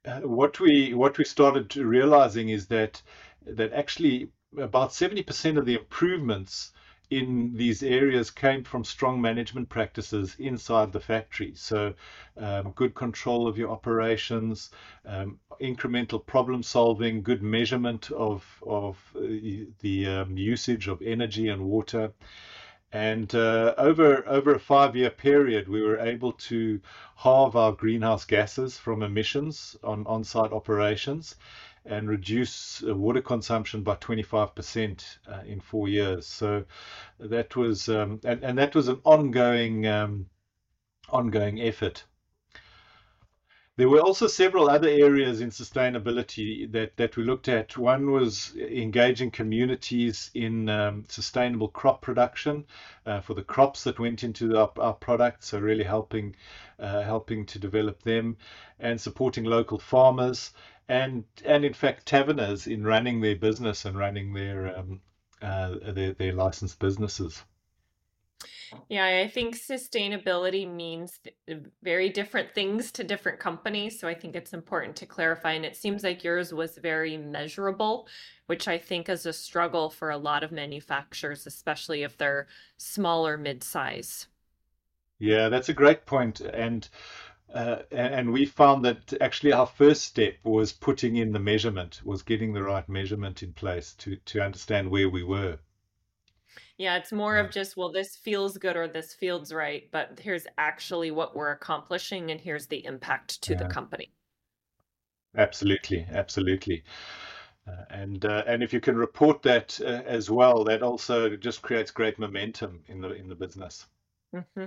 uh, 0.06 0.20
what 0.20 0.60
we 0.60 0.94
what 0.94 1.18
we 1.18 1.24
started 1.24 1.78
realizing 1.78 2.50
is 2.50 2.68
that 2.68 3.02
that 3.46 3.72
actually 3.72 4.30
about 4.58 4.92
70% 4.92 5.58
of 5.58 5.66
the 5.66 5.76
improvements 5.76 6.72
in 7.10 7.56
these 7.56 7.84
areas 7.84 8.32
came 8.32 8.64
from 8.64 8.84
strong 8.84 9.22
management 9.22 9.70
practices 9.70 10.36
inside 10.40 10.92
the 10.92 11.00
factory. 11.00 11.54
So, 11.56 11.94
um, 12.38 12.72
good 12.72 12.96
control 12.96 13.48
of 13.48 13.58
your 13.58 13.70
operations, 13.70 14.72
um, 15.06 15.40
incremental 15.62 16.26
problem 16.26 16.64
solving, 16.64 17.22
good 17.22 17.44
measurement 17.44 18.12
of 18.12 18.44
of 18.66 18.98
uh, 19.16 19.22
the 19.82 20.08
um, 20.08 20.38
usage 20.38 20.88
of 20.88 21.02
energy 21.02 21.50
and 21.50 21.66
water. 21.66 22.12
And 22.92 23.34
uh, 23.36 23.76
over 23.78 24.28
over 24.28 24.56
a 24.56 24.60
five 24.60 24.96
year 24.96 25.10
period, 25.10 25.68
we 25.68 25.82
were 25.82 26.00
able 26.00 26.32
to 26.50 26.80
halve 27.18 27.56
our 27.56 27.74
greenhouse 27.74 28.26
gases 28.26 28.78
from 28.78 29.04
emissions 29.04 29.76
on 29.84 30.08
on 30.08 30.24
site 30.24 30.54
operations 30.54 31.36
and 31.86 32.10
reduce 32.10 32.84
uh, 32.88 32.96
water 32.96 33.22
consumption 33.22 33.84
by 33.84 33.96
25% 33.96 35.18
uh, 35.28 35.42
in 35.46 35.60
four 35.60 35.88
years. 35.88 36.26
So 36.26 36.66
that 37.20 37.56
was 37.56 37.90
um, 37.90 38.20
and, 38.24 38.44
and 38.44 38.58
that 38.58 38.76
was 38.76 38.88
an 38.88 39.00
ongoing 39.04 39.86
um, 39.88 40.26
ongoing 41.10 41.62
effort. 41.62 42.04
There 43.78 43.90
were 43.90 44.00
also 44.00 44.28
several 44.28 44.70
other 44.70 44.88
areas 44.88 45.42
in 45.42 45.50
sustainability 45.50 46.72
that, 46.72 46.96
that 46.96 47.18
we 47.18 47.24
looked 47.24 47.50
at. 47.50 47.78
One 47.78 48.10
was 48.10 48.56
engaging 48.56 49.32
communities 49.32 50.32
in 50.34 50.70
um, 50.70 51.04
sustainable 51.10 51.68
crop 51.68 52.02
production 52.02 52.64
uh, 53.06 53.20
for 53.20 53.34
the 53.34 53.44
crops 53.44 53.84
that 53.84 54.00
went 54.00 54.24
into 54.24 54.58
our, 54.58 54.72
our 54.78 54.94
products, 54.94 55.50
so 55.50 55.60
really 55.60 55.84
helping 55.84 56.38
uh, 56.80 57.02
helping 57.02 57.46
to 57.48 57.60
develop 57.60 58.02
them 58.04 58.38
and 58.80 59.00
supporting 59.00 59.44
local 59.44 59.78
farmers 59.78 60.54
and 60.88 61.24
and 61.44 61.66
in 61.66 61.74
fact 61.74 62.06
taverners 62.06 62.68
in 62.68 62.84
running 62.84 63.22
their 63.22 63.36
business 63.36 63.86
and 63.86 63.98
running 63.98 64.34
their 64.34 64.78
um, 64.78 65.02
uh, 65.42 65.76
their, 65.92 66.14
their 66.14 66.34
licensed 66.34 66.80
businesses. 66.80 67.44
Yeah, 68.90 69.22
I 69.24 69.28
think 69.28 69.56
sustainability 69.56 70.72
means 70.72 71.20
very 71.84 72.10
different 72.10 72.54
things 72.54 72.92
to 72.94 73.04
different 73.04 73.40
companies. 73.40 74.00
So 74.00 74.08
I 74.08 74.14
think 74.14 74.36
it's 74.36 74.54
important 74.54 74.96
to 74.98 75.06
clarify. 75.06 75.54
And 75.54 75.66
it 75.66 75.76
seems 75.76 76.04
like 76.04 76.24
yours 76.24 76.54
was 76.54 76.78
very 76.78 77.18
measurable, 77.18 78.08
which 78.48 78.68
I 78.68 78.78
think 78.78 79.08
is 79.08 79.26
a 79.26 79.34
struggle 79.34 79.90
for 79.90 80.10
a 80.10 80.18
lot 80.18 80.44
of 80.44 80.52
manufacturers, 80.52 81.46
especially 81.48 82.04
if 82.04 82.18
they're 82.18 82.48
smaller 82.78 83.38
mid 83.38 83.64
size. 83.64 84.28
Yeah, 85.20 85.50
that's 85.50 85.70
a 85.70 85.74
great 85.74 86.06
point. 86.06 86.42
And 86.42 86.88
uh, 87.54 87.78
and 87.92 88.32
we 88.32 88.46
found 88.46 88.84
that 88.86 89.14
actually 89.22 89.54
our 89.54 89.68
first 89.68 90.04
step 90.04 90.36
was 90.44 90.72
putting 90.72 91.18
in 91.18 91.32
the 91.32 91.40
measurement, 91.40 92.02
was 92.04 92.24
getting 92.24 92.54
the 92.54 92.64
right 92.64 92.88
measurement 92.90 93.44
in 93.44 93.54
place 93.54 93.94
to 93.94 94.18
to 94.18 94.42
understand 94.42 94.90
where 94.90 95.10
we 95.10 95.24
were. 95.24 95.60
Yeah, 96.78 96.98
it's 96.98 97.14
more 97.14 97.38
of 97.38 97.52
just, 97.52 97.78
well, 97.78 97.92
this 97.92 98.18
feels 98.18 98.58
good 98.58 98.76
or 98.76 98.88
this 98.88 99.14
feels 99.14 99.54
right, 99.54 99.88
but 99.92 100.20
here's 100.22 100.46
actually 100.58 101.10
what 101.10 101.34
we're 101.34 101.52
accomplishing 101.52 102.32
and 102.32 102.42
here's 102.42 102.68
the 102.68 102.84
impact 102.86 103.42
to 103.44 103.54
yeah. 103.54 103.60
the 103.60 103.66
company. 103.70 104.12
Absolutely, 105.38 106.06
absolutely. 106.12 106.84
Uh, 107.68 107.86
and 107.90 108.26
uh, 108.26 108.44
and 108.46 108.62
if 108.62 108.74
you 108.74 108.80
can 108.80 108.96
report 108.96 109.42
that 109.44 109.80
uh, 109.82 110.02
as 110.06 110.30
well, 110.30 110.64
that 110.66 110.84
also 110.84 111.36
just 111.36 111.62
creates 111.62 111.92
great 111.92 112.20
momentum 112.20 112.82
in 112.88 113.02
the 113.02 113.12
in 113.12 113.28
the 113.28 113.36
business. 113.36 113.86
Mm-hmm. 114.36 114.66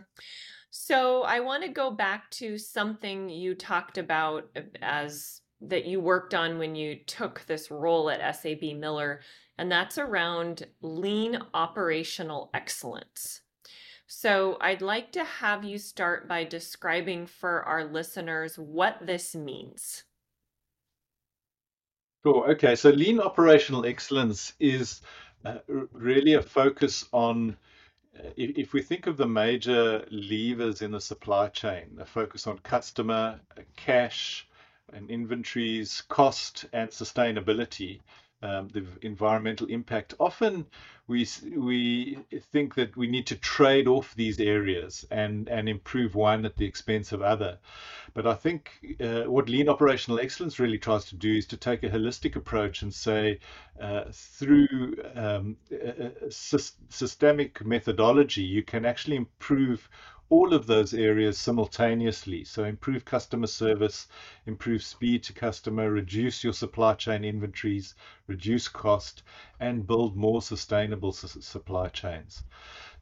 So 0.70 1.22
I 1.22 1.40
want 1.40 1.62
to 1.62 1.68
go 1.68 1.90
back 1.90 2.30
to 2.32 2.58
something 2.58 3.28
you 3.28 3.54
talked 3.54 3.98
about 3.98 4.50
as 4.82 5.40
that 5.60 5.86
you 5.86 6.00
worked 6.00 6.34
on 6.34 6.58
when 6.58 6.74
you 6.74 6.96
took 7.06 7.44
this 7.46 7.70
role 7.70 8.10
at 8.10 8.36
SAB 8.36 8.76
Miller, 8.76 9.20
and 9.56 9.72
that's 9.72 9.98
around 9.98 10.66
lean 10.82 11.38
operational 11.54 12.50
excellence. 12.54 13.40
So 14.06 14.56
I'd 14.60 14.82
like 14.82 15.12
to 15.12 15.24
have 15.24 15.64
you 15.64 15.78
start 15.78 16.28
by 16.28 16.44
describing 16.44 17.26
for 17.26 17.62
our 17.64 17.84
listeners 17.84 18.58
what 18.58 18.98
this 19.02 19.34
means. 19.34 20.04
Sure. 22.24 22.50
Okay. 22.52 22.74
So 22.74 22.90
lean 22.90 23.20
operational 23.20 23.84
excellence 23.84 24.54
is 24.58 25.02
uh, 25.44 25.58
really 25.92 26.34
a 26.34 26.42
focus 26.42 27.04
on 27.12 27.50
uh, 27.50 27.54
if, 28.36 28.72
we 28.72 28.82
think 28.82 29.06
of 29.06 29.16
the 29.16 29.26
major 29.26 30.04
levers 30.10 30.82
in 30.82 30.92
the 30.92 31.00
supply 31.00 31.48
chain, 31.48 31.96
the 31.96 32.04
focus 32.04 32.46
on 32.46 32.58
customer, 32.58 33.40
uh, 33.56 33.62
cash, 33.76 34.46
and 34.92 35.10
inventories, 35.10 36.02
cost, 36.08 36.66
and 36.72 36.90
sustainability, 36.90 38.00
um, 38.42 38.68
the 38.68 38.84
environmental 39.02 39.66
impact. 39.66 40.14
Often 40.18 40.66
we 41.06 41.26
we 41.56 42.18
think 42.52 42.74
that 42.74 42.96
we 42.96 43.06
need 43.06 43.26
to 43.28 43.36
trade 43.36 43.88
off 43.88 44.14
these 44.14 44.38
areas 44.38 45.04
and 45.10 45.48
and 45.48 45.68
improve 45.68 46.14
one 46.14 46.44
at 46.44 46.56
the 46.56 46.66
expense 46.66 47.12
of 47.12 47.22
other. 47.22 47.58
But 48.14 48.26
I 48.26 48.34
think 48.34 48.96
uh, 49.00 49.22
what 49.24 49.48
lean 49.48 49.68
operational 49.68 50.20
excellence 50.20 50.58
really 50.58 50.78
tries 50.78 51.04
to 51.06 51.16
do 51.16 51.36
is 51.36 51.46
to 51.46 51.56
take 51.56 51.82
a 51.82 51.90
holistic 51.90 52.36
approach 52.36 52.82
and 52.82 52.92
say 52.92 53.40
uh, 53.80 54.04
through 54.12 54.94
um, 55.14 55.56
systemic 56.30 57.64
methodology 57.64 58.42
you 58.42 58.62
can 58.62 58.84
actually 58.84 59.16
improve 59.16 59.88
all 60.30 60.52
of 60.52 60.66
those 60.66 60.92
areas 60.94 61.38
simultaneously. 61.38 62.44
So 62.44 62.64
improve 62.64 63.04
customer 63.04 63.46
service, 63.46 64.08
improve 64.46 64.82
speed 64.82 65.22
to 65.24 65.32
customer, 65.32 65.90
reduce 65.90 66.44
your 66.44 66.52
supply 66.52 66.94
chain 66.94 67.24
inventories, 67.24 67.94
reduce 68.26 68.68
cost, 68.68 69.22
and 69.60 69.86
build 69.86 70.16
more 70.16 70.42
sustainable 70.42 71.12
su- 71.12 71.40
supply 71.40 71.88
chains. 71.88 72.44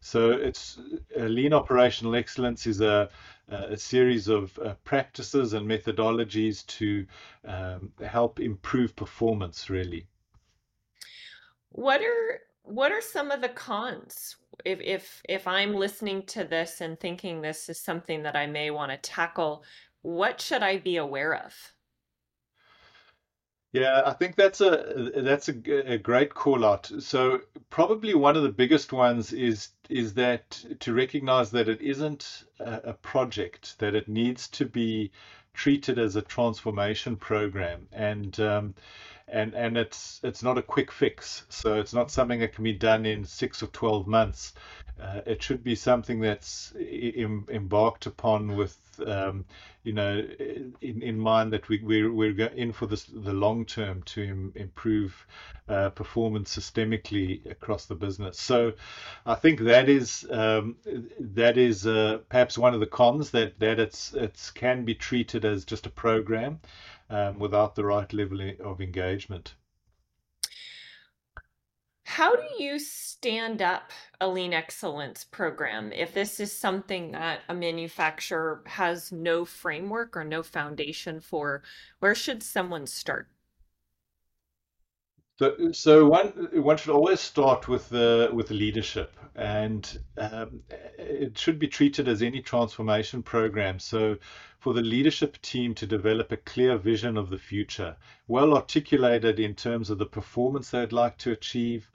So 0.00 0.30
it's 0.30 0.78
uh, 1.18 1.25
lean 1.25 1.52
operational 1.52 2.14
excellence 2.14 2.66
is 2.66 2.80
a, 2.80 3.11
a 3.49 3.76
series 3.76 4.28
of 4.28 4.56
uh, 4.59 4.75
practices 4.85 5.52
and 5.52 5.68
methodologies 5.68 6.64
to 6.66 7.06
um, 7.45 7.92
help 8.04 8.38
improve 8.38 8.95
performance 8.95 9.68
really. 9.68 10.06
What 11.71 12.00
are 12.00 12.40
what 12.66 12.92
are 12.92 13.00
some 13.00 13.30
of 13.30 13.40
the 13.40 13.49
cons? 13.49 14.37
If 14.64 14.80
if 14.80 15.23
if 15.28 15.46
i'm 15.46 15.75
listening 15.75 16.23
to 16.26 16.44
this 16.44 16.80
and 16.80 16.99
thinking 16.99 17.40
this 17.40 17.68
is 17.68 17.78
something 17.78 18.23
that 18.23 18.37
i 18.37 18.46
may 18.46 18.70
want 18.70 18.90
to 18.90 18.96
tackle 18.99 19.64
what 20.02 20.40
should 20.40 20.62
i 20.62 20.78
be 20.78 20.96
aware 20.96 21.35
of? 21.35 21.54
Yeah 23.73 24.02
i 24.06 24.12
think 24.12 24.35
that's 24.35 24.61
a 24.61 25.12
that's 25.16 25.49
a, 25.49 25.92
a 25.92 25.99
great 25.99 26.35
call 26.35 26.64
out. 26.64 26.90
So 26.99 27.40
probably 27.70 28.14
one 28.14 28.37
of 28.37 28.42
the 28.42 28.49
biggest 28.49 28.92
ones 28.92 29.32
is 29.32 29.68
is 29.88 30.14
that 30.14 30.64
to 30.80 30.94
recognize 30.94 31.50
that 31.52 31.68
it 31.68 31.80
isn't 31.80 32.44
a, 32.58 32.80
a 32.85 32.92
project 32.94 33.78
that 33.78 33.94
it 33.94 34.08
needs 34.08 34.49
to 34.49 34.64
be 34.64 35.12
treated 35.56 35.99
as 35.99 36.16
a 36.16 36.23
transformation 36.23 37.16
program. 37.16 37.88
And 37.92 38.38
um, 38.40 38.75
and 39.28 39.54
and 39.54 39.76
it's 39.76 40.21
it's 40.23 40.42
not 40.42 40.59
a 40.59 40.62
quick 40.62 40.92
fix. 40.92 41.45
So 41.49 41.78
it's 41.80 41.95
not 41.95 42.11
something 42.11 42.40
that 42.40 42.54
can 42.54 42.64
be 42.64 42.73
done 42.73 43.06
in 43.06 43.25
six 43.25 43.62
or 43.62 43.66
twelve 43.68 44.06
months. 44.06 44.54
Uh, 45.00 45.21
it 45.26 45.42
should 45.42 45.62
be 45.62 45.75
something 45.75 46.21
that's 46.21 46.73
Im- 46.76 47.47
embarked 47.50 48.06
upon 48.06 48.56
with 48.56 48.78
um, 49.06 49.45
you 49.83 49.92
know 49.92 50.25
in, 50.80 51.02
in 51.02 51.19
mind 51.19 51.52
that 51.52 51.69
we 51.69 51.78
we're, 51.82 52.12
we're 52.12 52.47
in 52.47 52.73
for 52.73 52.86
this, 52.86 53.04
the 53.04 53.32
long 53.32 53.65
term 53.67 54.02
to 54.04 54.23
Im- 54.23 54.52
improve 54.54 55.26
uh, 55.69 55.91
performance 55.91 56.56
systemically 56.56 57.45
across 57.50 57.86
the 57.86 57.95
business. 57.95 58.39
So 58.41 58.73
I 59.26 59.34
think 59.34 59.60
that 59.60 59.89
is 59.89 60.25
um, 60.30 60.76
that 61.21 61.58
is 61.58 61.86
uh, 61.86 62.19
perhaps 62.28 62.56
one 62.56 62.75
of 62.75 62.80
the 62.80 62.86
cons 62.86 63.30
that 63.32 63.58
that 63.58 63.80
it's 63.80 64.15
it's 64.15 64.50
can 64.50 64.84
be 64.84 64.95
treated 64.95 65.45
as 65.45 65.65
just 65.65 65.86
a 65.86 65.91
program 65.91 66.60
um, 67.10 67.38
without 67.38 67.75
the 67.75 67.84
right 67.84 68.12
level 68.12 68.40
of 68.64 68.80
engagement. 68.80 69.54
How 72.04 72.36
do 72.36 72.62
you 72.62 72.78
stand 72.78 73.60
up 73.60 73.90
a 74.21 74.28
lean 74.28 74.54
excellence 74.54 75.25
program 75.25 75.92
if 75.92 76.14
this 76.14 76.40
is 76.40 76.52
something 76.52 77.12
that 77.12 77.40
a 77.49 77.54
manufacturer 77.54 78.62
has 78.66 79.12
no 79.12 79.45
framework 79.45 80.16
or 80.16 80.25
no 80.25 80.42
foundation 80.42 81.21
for? 81.21 81.62
Where 81.99 82.14
should 82.14 82.42
someone 82.42 82.86
start? 82.86 83.28
So, 85.38 85.72
so 85.72 86.06
one 86.06 86.28
one 86.62 86.78
should 86.78 86.94
always 86.94 87.20
start 87.20 87.68
with 87.68 87.90
the 87.90 88.30
with 88.32 88.49
the 88.49 88.54
leadership, 88.54 89.12
and 89.34 89.99
um, 90.16 90.62
it 90.99 91.36
should 91.36 91.58
be 91.58 91.68
treated 91.68 92.08
as 92.08 92.22
any 92.22 92.40
transformation 92.40 93.22
program. 93.22 93.78
So, 93.78 94.16
for 94.58 94.72
the 94.72 94.80
leadership 94.80 95.40
team 95.42 95.75
to 95.75 95.86
develop 95.86 96.32
a 96.32 96.38
clear 96.38 96.78
vision 96.78 97.18
of 97.18 97.28
the 97.28 97.38
future, 97.38 97.96
well 98.28 98.54
articulated 98.54 99.38
in 99.38 99.54
terms 99.54 99.90
of 99.90 99.99
the 99.99 100.06
performance 100.06 100.70
they'd 100.70 100.92
like 100.92 101.18
to 101.18 101.32
achieve, 101.32 101.90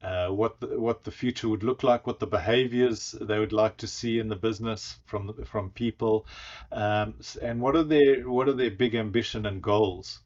uh, 0.00 0.28
what 0.28 0.60
the, 0.60 0.78
what 0.78 1.02
the 1.02 1.10
future 1.10 1.48
would 1.48 1.64
look 1.64 1.82
like, 1.82 2.06
what 2.06 2.20
the 2.20 2.28
behaviors 2.28 3.16
they 3.20 3.40
would 3.40 3.52
like 3.52 3.76
to 3.78 3.88
see 3.88 4.20
in 4.20 4.28
the 4.28 4.36
business 4.36 5.00
from 5.06 5.32
from 5.44 5.70
people, 5.70 6.26
um, 6.70 7.14
and 7.42 7.60
what 7.60 7.74
are 7.74 7.82
their 7.82 8.28
what 8.28 8.48
are 8.48 8.52
their 8.52 8.70
big 8.70 8.94
ambition 8.94 9.46
and 9.46 9.60
goals 9.62 10.20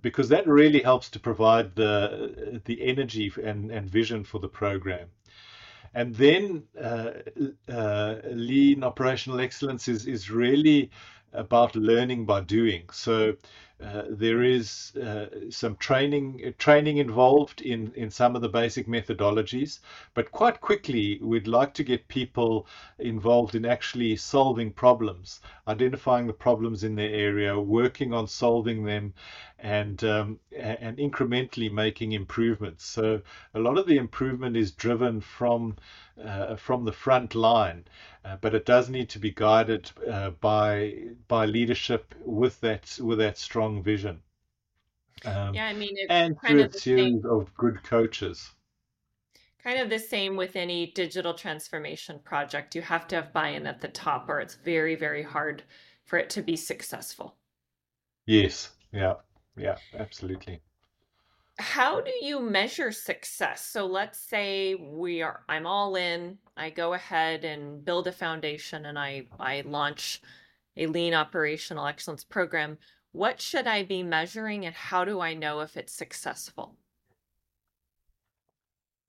because 0.00 0.28
that 0.28 0.46
really 0.46 0.82
helps 0.82 1.10
to 1.10 1.20
provide 1.20 1.74
the 1.74 2.60
the 2.64 2.82
energy 2.82 3.32
and, 3.42 3.70
and 3.70 3.88
vision 3.88 4.24
for 4.24 4.38
the 4.38 4.48
program. 4.48 5.08
And 5.94 6.14
then 6.14 6.64
uh, 6.80 7.10
uh, 7.68 8.14
lean 8.24 8.82
operational 8.82 9.40
excellence 9.40 9.88
is, 9.88 10.06
is 10.06 10.30
really 10.30 10.90
about 11.32 11.76
learning 11.76 12.24
by 12.24 12.40
doing. 12.40 12.84
So 12.92 13.34
uh, 13.82 14.04
there 14.08 14.42
is 14.42 14.94
uh, 14.96 15.26
some 15.50 15.76
training 15.76 16.54
training 16.58 16.98
involved 16.98 17.60
in, 17.62 17.92
in 17.96 18.10
some 18.10 18.36
of 18.36 18.42
the 18.42 18.48
basic 18.48 18.86
methodologies, 18.86 19.80
but 20.14 20.30
quite 20.30 20.60
quickly 20.60 21.18
we'd 21.20 21.48
like 21.48 21.74
to 21.74 21.82
get 21.82 22.06
people 22.08 22.66
involved 22.98 23.54
in 23.54 23.64
actually 23.64 24.14
solving 24.16 24.70
problems, 24.70 25.40
identifying 25.66 26.26
the 26.26 26.32
problems 26.32 26.84
in 26.84 26.94
their 26.94 27.12
area, 27.12 27.58
working 27.58 28.14
on 28.14 28.26
solving 28.26 28.84
them, 28.84 29.12
and 29.58 30.02
um, 30.04 30.38
and 30.56 30.98
incrementally 30.98 31.70
making 31.70 32.12
improvements. 32.12 32.84
So 32.84 33.22
a 33.54 33.60
lot 33.60 33.78
of 33.78 33.86
the 33.86 33.96
improvement 33.96 34.56
is 34.56 34.72
driven 34.72 35.20
from 35.20 35.76
uh, 36.22 36.56
from 36.56 36.84
the 36.84 36.92
front 36.92 37.34
line, 37.34 37.84
uh, 38.24 38.36
but 38.40 38.54
it 38.54 38.66
does 38.66 38.90
need 38.90 39.08
to 39.08 39.18
be 39.18 39.30
guided 39.30 39.90
uh, 40.10 40.30
by 40.30 40.94
by 41.28 41.46
leadership 41.46 42.14
with 42.24 42.60
that 42.60 42.98
with 43.00 43.18
that 43.18 43.38
strong 43.38 43.71
vision. 43.80 44.20
Um, 45.24 45.54
yeah, 45.54 45.66
I 45.66 45.72
mean, 45.72 45.96
and 46.10 46.36
through 46.44 46.64
a 46.64 46.72
series 46.72 47.24
of 47.24 47.54
good 47.54 47.84
coaches. 47.84 48.50
Kind 49.62 49.78
of 49.78 49.88
the 49.88 49.98
same 50.00 50.34
with 50.34 50.56
any 50.56 50.90
digital 50.90 51.34
transformation 51.34 52.18
project. 52.24 52.74
You 52.74 52.82
have 52.82 53.06
to 53.08 53.16
have 53.16 53.32
buy-in 53.32 53.68
at 53.68 53.80
the 53.80 53.86
top, 53.86 54.28
or 54.28 54.40
it's 54.40 54.56
very, 54.56 54.96
very 54.96 55.22
hard 55.22 55.62
for 56.04 56.18
it 56.18 56.28
to 56.30 56.42
be 56.42 56.56
successful. 56.56 57.36
Yes. 58.26 58.70
Yeah. 58.90 59.14
Yeah. 59.56 59.76
Absolutely 59.96 60.60
how 61.58 62.00
do 62.00 62.12
you 62.22 62.40
measure 62.40 62.90
success 62.90 63.64
so 63.64 63.86
let's 63.86 64.18
say 64.18 64.74
we 64.74 65.20
are 65.20 65.42
i'm 65.48 65.66
all 65.66 65.96
in 65.96 66.38
i 66.56 66.70
go 66.70 66.94
ahead 66.94 67.44
and 67.44 67.84
build 67.84 68.06
a 68.06 68.12
foundation 68.12 68.86
and 68.86 68.98
i 68.98 69.24
i 69.38 69.62
launch 69.66 70.22
a 70.76 70.86
lean 70.86 71.12
operational 71.12 71.86
excellence 71.86 72.24
program 72.24 72.78
what 73.12 73.40
should 73.40 73.66
i 73.66 73.82
be 73.82 74.02
measuring 74.02 74.64
and 74.66 74.74
how 74.74 75.04
do 75.04 75.20
i 75.20 75.34
know 75.34 75.60
if 75.60 75.76
it's 75.76 75.92
successful 75.92 76.76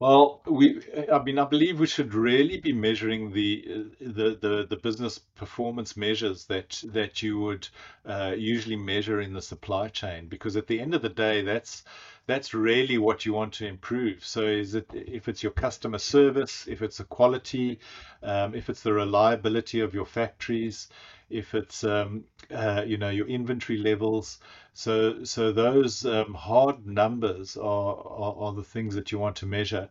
well, 0.04 0.42
we, 0.46 0.82
I 1.10 1.24
mean, 1.24 1.40
I 1.40 1.46
believe 1.46 1.80
we 1.80 1.88
should 1.88 2.14
really 2.14 2.58
be 2.60 2.74
measuring 2.74 3.32
the 3.32 3.88
the 4.02 4.36
the, 4.36 4.68
the 4.70 4.76
business 4.76 5.18
performance 5.18 5.96
measures 5.96 6.44
that 6.48 6.84
that 6.88 7.24
you 7.24 7.40
would 7.40 7.70
uh, 8.06 8.34
usually 8.38 8.76
measure 8.76 9.22
in 9.22 9.32
the 9.32 9.42
supply 9.42 9.88
chain, 9.88 10.28
because 10.28 10.58
at 10.58 10.68
the 10.68 10.82
end 10.82 10.94
of 10.94 11.04
the 11.04 11.08
day, 11.08 11.42
that's 11.42 11.86
that's 12.26 12.54
really 12.54 12.98
what 12.98 13.26
you 13.26 13.32
want 13.32 13.54
to 13.54 13.66
improve. 13.66 14.26
So 14.26 14.42
is 14.42 14.76
it 14.76 14.90
if 14.94 15.30
it's 15.30 15.42
your 15.42 15.54
customer 15.54 16.00
service, 16.00 16.68
if 16.68 16.82
it's 16.82 16.98
the 16.98 17.06
quality, 17.06 17.80
um, 18.22 18.56
if 18.56 18.70
it's 18.70 18.84
the 18.84 18.92
reliability 18.92 19.80
of 19.80 19.94
your 19.94 20.06
factories, 20.06 20.90
if 21.34 21.56
it's 21.56 21.84
um, 21.84 22.24
uh, 22.52 22.84
you 22.86 22.98
know 22.98 23.10
your 23.10 23.28
inventory 23.28 23.78
levels. 23.78 24.40
So 24.74 25.24
so 25.24 25.52
those 25.52 26.06
um, 26.06 26.34
hard 26.34 26.86
numbers 26.86 27.58
are, 27.58 27.96
are 27.96 28.36
are 28.38 28.54
the 28.54 28.64
things 28.64 28.96
that 28.96 29.12
you 29.12 29.20
want 29.20 29.36
to 29.38 29.46
measure, 29.46 29.90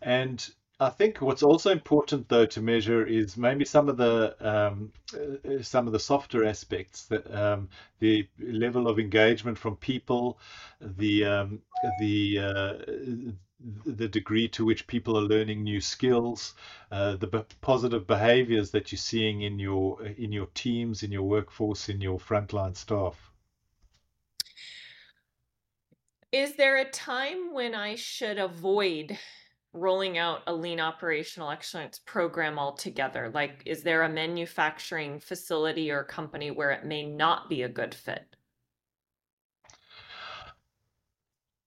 and 0.00 0.46
I 0.82 0.90
think 0.90 1.20
what's 1.20 1.44
also 1.44 1.70
important 1.70 2.28
though 2.28 2.46
to 2.46 2.60
measure 2.60 3.06
is 3.06 3.36
maybe 3.36 3.64
some 3.64 3.88
of 3.88 3.96
the 3.96 4.34
um, 4.40 4.92
uh, 5.14 5.62
some 5.62 5.86
of 5.86 5.92
the 5.92 6.00
softer 6.00 6.44
aspects 6.44 7.04
that 7.06 7.32
um, 7.32 7.68
the 8.00 8.26
level 8.40 8.88
of 8.88 8.98
engagement 8.98 9.58
from 9.58 9.76
people, 9.76 10.38
the 10.80 11.24
um, 11.24 11.62
the 12.00 12.38
uh, 12.38 12.72
the 13.84 14.08
degree 14.08 14.48
to 14.48 14.64
which 14.64 14.86
people 14.86 15.16
are 15.16 15.22
learning 15.22 15.62
new 15.62 15.80
skills, 15.80 16.54
uh, 16.90 17.16
the 17.16 17.26
b- 17.26 17.44
positive 17.60 18.06
behaviors 18.06 18.70
that 18.70 18.92
you're 18.92 18.98
seeing 18.98 19.42
in 19.42 19.58
your 19.58 20.02
in 20.04 20.32
your 20.32 20.48
teams, 20.54 21.02
in 21.02 21.12
your 21.12 21.22
workforce, 21.22 21.88
in 21.88 22.00
your 22.00 22.18
frontline 22.18 22.76
staff. 22.76 23.30
Is 26.32 26.56
there 26.56 26.78
a 26.78 26.90
time 26.90 27.52
when 27.52 27.74
I 27.74 27.94
should 27.94 28.38
avoid 28.38 29.18
rolling 29.74 30.18
out 30.18 30.42
a 30.46 30.54
lean 30.54 30.80
operational 30.80 31.50
excellence 31.50 31.98
program 31.98 32.58
altogether? 32.58 33.30
Like, 33.32 33.62
is 33.66 33.82
there 33.82 34.02
a 34.02 34.08
manufacturing 34.08 35.20
facility 35.20 35.90
or 35.90 36.04
company 36.04 36.50
where 36.50 36.70
it 36.70 36.84
may 36.84 37.04
not 37.06 37.48
be 37.48 37.62
a 37.62 37.68
good 37.68 37.94
fit? 37.94 38.36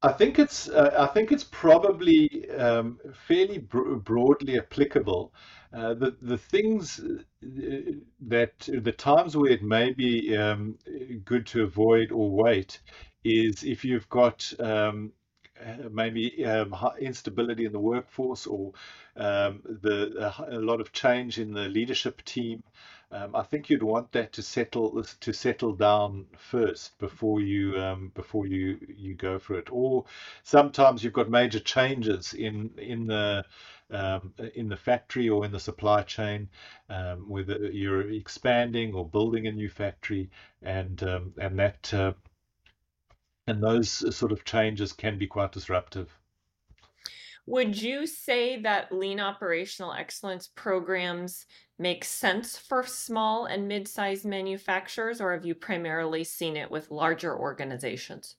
I 0.06 0.12
think 0.12 0.38
it's 0.38 0.70
uh, 0.70 0.94
I 1.00 1.08
think 1.08 1.32
it's 1.32 1.44
probably 1.44 2.48
um, 2.52 3.00
fairly 3.28 3.58
bro 3.58 3.96
broadly 3.96 4.60
applicable. 4.60 5.34
Uh, 5.74 5.96
the 5.96 6.15
the 6.22 6.38
things 6.38 7.00
uh, 7.00 7.91
that 8.28 8.60
the 8.60 8.91
times 8.91 9.36
where 9.36 9.52
it 9.52 9.63
may 9.63 9.94
be 9.94 10.38
um, 10.38 10.78
good 11.26 11.48
to 11.48 11.63
avoid 11.63 12.12
or 12.12 12.30
wait 12.30 12.82
is 13.24 13.63
if 13.63 13.84
you've 13.84 14.08
got 14.10 14.54
um, 14.60 15.12
maybe 15.91 16.46
um, 16.46 16.76
instability 17.00 17.65
in 17.65 17.72
the 17.72 17.80
workforce 17.80 18.46
or 18.46 18.74
um, 19.18 19.62
the 19.82 19.98
a, 20.20 20.58
a, 20.58 20.60
lot 20.60 20.82
of 20.82 20.91
change 20.91 21.39
in 21.39 21.52
the 21.52 21.68
leadership 21.68 22.24
team. 22.26 22.62
Um, 23.12 23.36
I 23.36 23.44
think 23.44 23.70
you'd 23.70 23.84
want 23.84 24.12
that 24.13 24.34
to 24.34 24.41
settle 24.44 25.04
to 25.04 25.34
settle 25.34 25.74
down 25.74 26.26
first 26.38 26.98
before 27.00 27.39
you 27.41 27.78
um, 27.80 28.12
before 28.15 28.48
you 28.48 28.78
you 28.89 29.15
go 29.15 29.39
for 29.39 29.58
it. 29.58 29.70
Or 29.72 30.06
sometimes 30.44 31.04
you've 31.04 31.13
got 31.13 31.30
major 31.30 31.60
changes 31.60 32.34
in 32.34 32.72
in 32.78 33.08
the 33.08 33.46
um, 33.91 34.34
in 34.56 34.70
the 34.70 34.76
factory 34.78 35.30
or 35.30 35.46
in 35.46 35.52
the 35.52 35.60
supply 35.60 36.02
chain, 36.04 36.50
um, 36.89 37.30
whether 37.30 37.58
you're 37.72 38.10
expanding 38.12 38.94
or 38.94 39.08
building 39.08 39.48
a 39.48 39.52
new 39.52 39.70
factory, 39.70 40.30
and 40.62 41.02
um, 41.04 41.34
and 41.39 41.60
that 41.60 41.94
uh, 41.94 42.13
and 43.48 43.63
those 43.63 44.15
sort 44.15 44.32
of 44.32 44.44
changes 44.46 44.94
can 44.94 45.18
be 45.18 45.28
quite 45.28 45.52
disruptive. 45.52 46.15
Would 47.48 47.80
you 47.80 48.08
say 48.08 48.60
that 48.62 48.92
lean 48.92 49.20
operational 49.20 49.94
excellence 49.94 50.48
programs 50.48 51.46
make 51.78 52.04
sense 52.04 52.58
for 52.58 52.84
small 52.86 53.46
and 53.46 53.68
mid 53.68 53.88
sized 53.88 54.26
manufacturers, 54.26 55.22
or 55.22 55.34
have 55.34 55.46
you 55.46 55.54
primarily 55.54 56.24
seen 56.24 56.58
it 56.58 56.72
with 56.72 56.90
larger 56.90 57.38
organizations? 57.38 58.36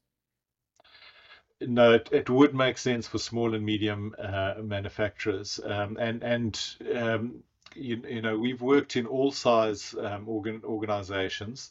No, 1.61 1.93
it, 1.93 2.09
it 2.13 2.29
would 2.29 2.55
make 2.55 2.79
sense 2.79 3.07
for 3.07 3.19
small 3.19 3.55
and 3.55 3.65
medium 3.65 4.15
uh, 4.19 4.55
manufacturers. 4.63 5.61
Um, 5.65 5.97
and 6.01 6.23
and 6.23 6.77
um, 6.95 7.43
you, 7.75 8.03
you, 8.09 8.23
know, 8.23 8.37
we've 8.37 8.61
worked 8.61 8.97
in 8.97 9.07
all 9.07 9.31
size 9.31 9.95
um, 10.01 10.29
organ, 10.29 10.63
organizations 10.65 11.71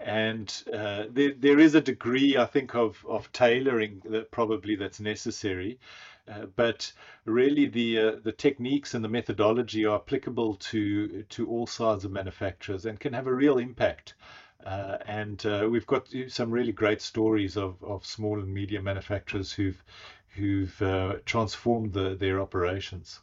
and 0.00 0.64
uh, 0.72 1.04
there, 1.10 1.32
there 1.38 1.58
is 1.58 1.74
a 1.74 1.80
degree, 1.80 2.36
I 2.36 2.46
think, 2.46 2.74
of, 2.74 3.04
of 3.08 3.30
tailoring 3.32 4.02
that 4.06 4.30
probably 4.30 4.76
that's 4.76 5.00
necessary. 5.00 5.78
Uh, 6.26 6.46
but 6.56 6.90
really, 7.26 7.66
the 7.66 7.98
uh, 7.98 8.12
the 8.22 8.32
techniques 8.32 8.94
and 8.94 9.04
the 9.04 9.08
methodology 9.08 9.84
are 9.84 9.96
applicable 9.96 10.54
to 10.54 11.22
to 11.24 11.46
all 11.48 11.66
sides 11.66 12.04
of 12.04 12.10
manufacturers 12.10 12.86
and 12.86 12.98
can 12.98 13.12
have 13.12 13.26
a 13.26 13.34
real 13.34 13.58
impact. 13.58 14.14
Uh, 14.64 14.96
and 15.06 15.44
uh, 15.44 15.68
we've 15.70 15.86
got 15.86 16.08
some 16.28 16.50
really 16.50 16.72
great 16.72 17.02
stories 17.02 17.56
of, 17.56 17.82
of 17.82 18.06
small 18.06 18.38
and 18.38 18.52
medium 18.52 18.84
manufacturers 18.84 19.52
who've 19.52 19.82
who've 20.28 20.80
uh, 20.82 21.16
transformed 21.26 21.92
the, 21.92 22.14
their 22.14 22.40
operations. 22.40 23.20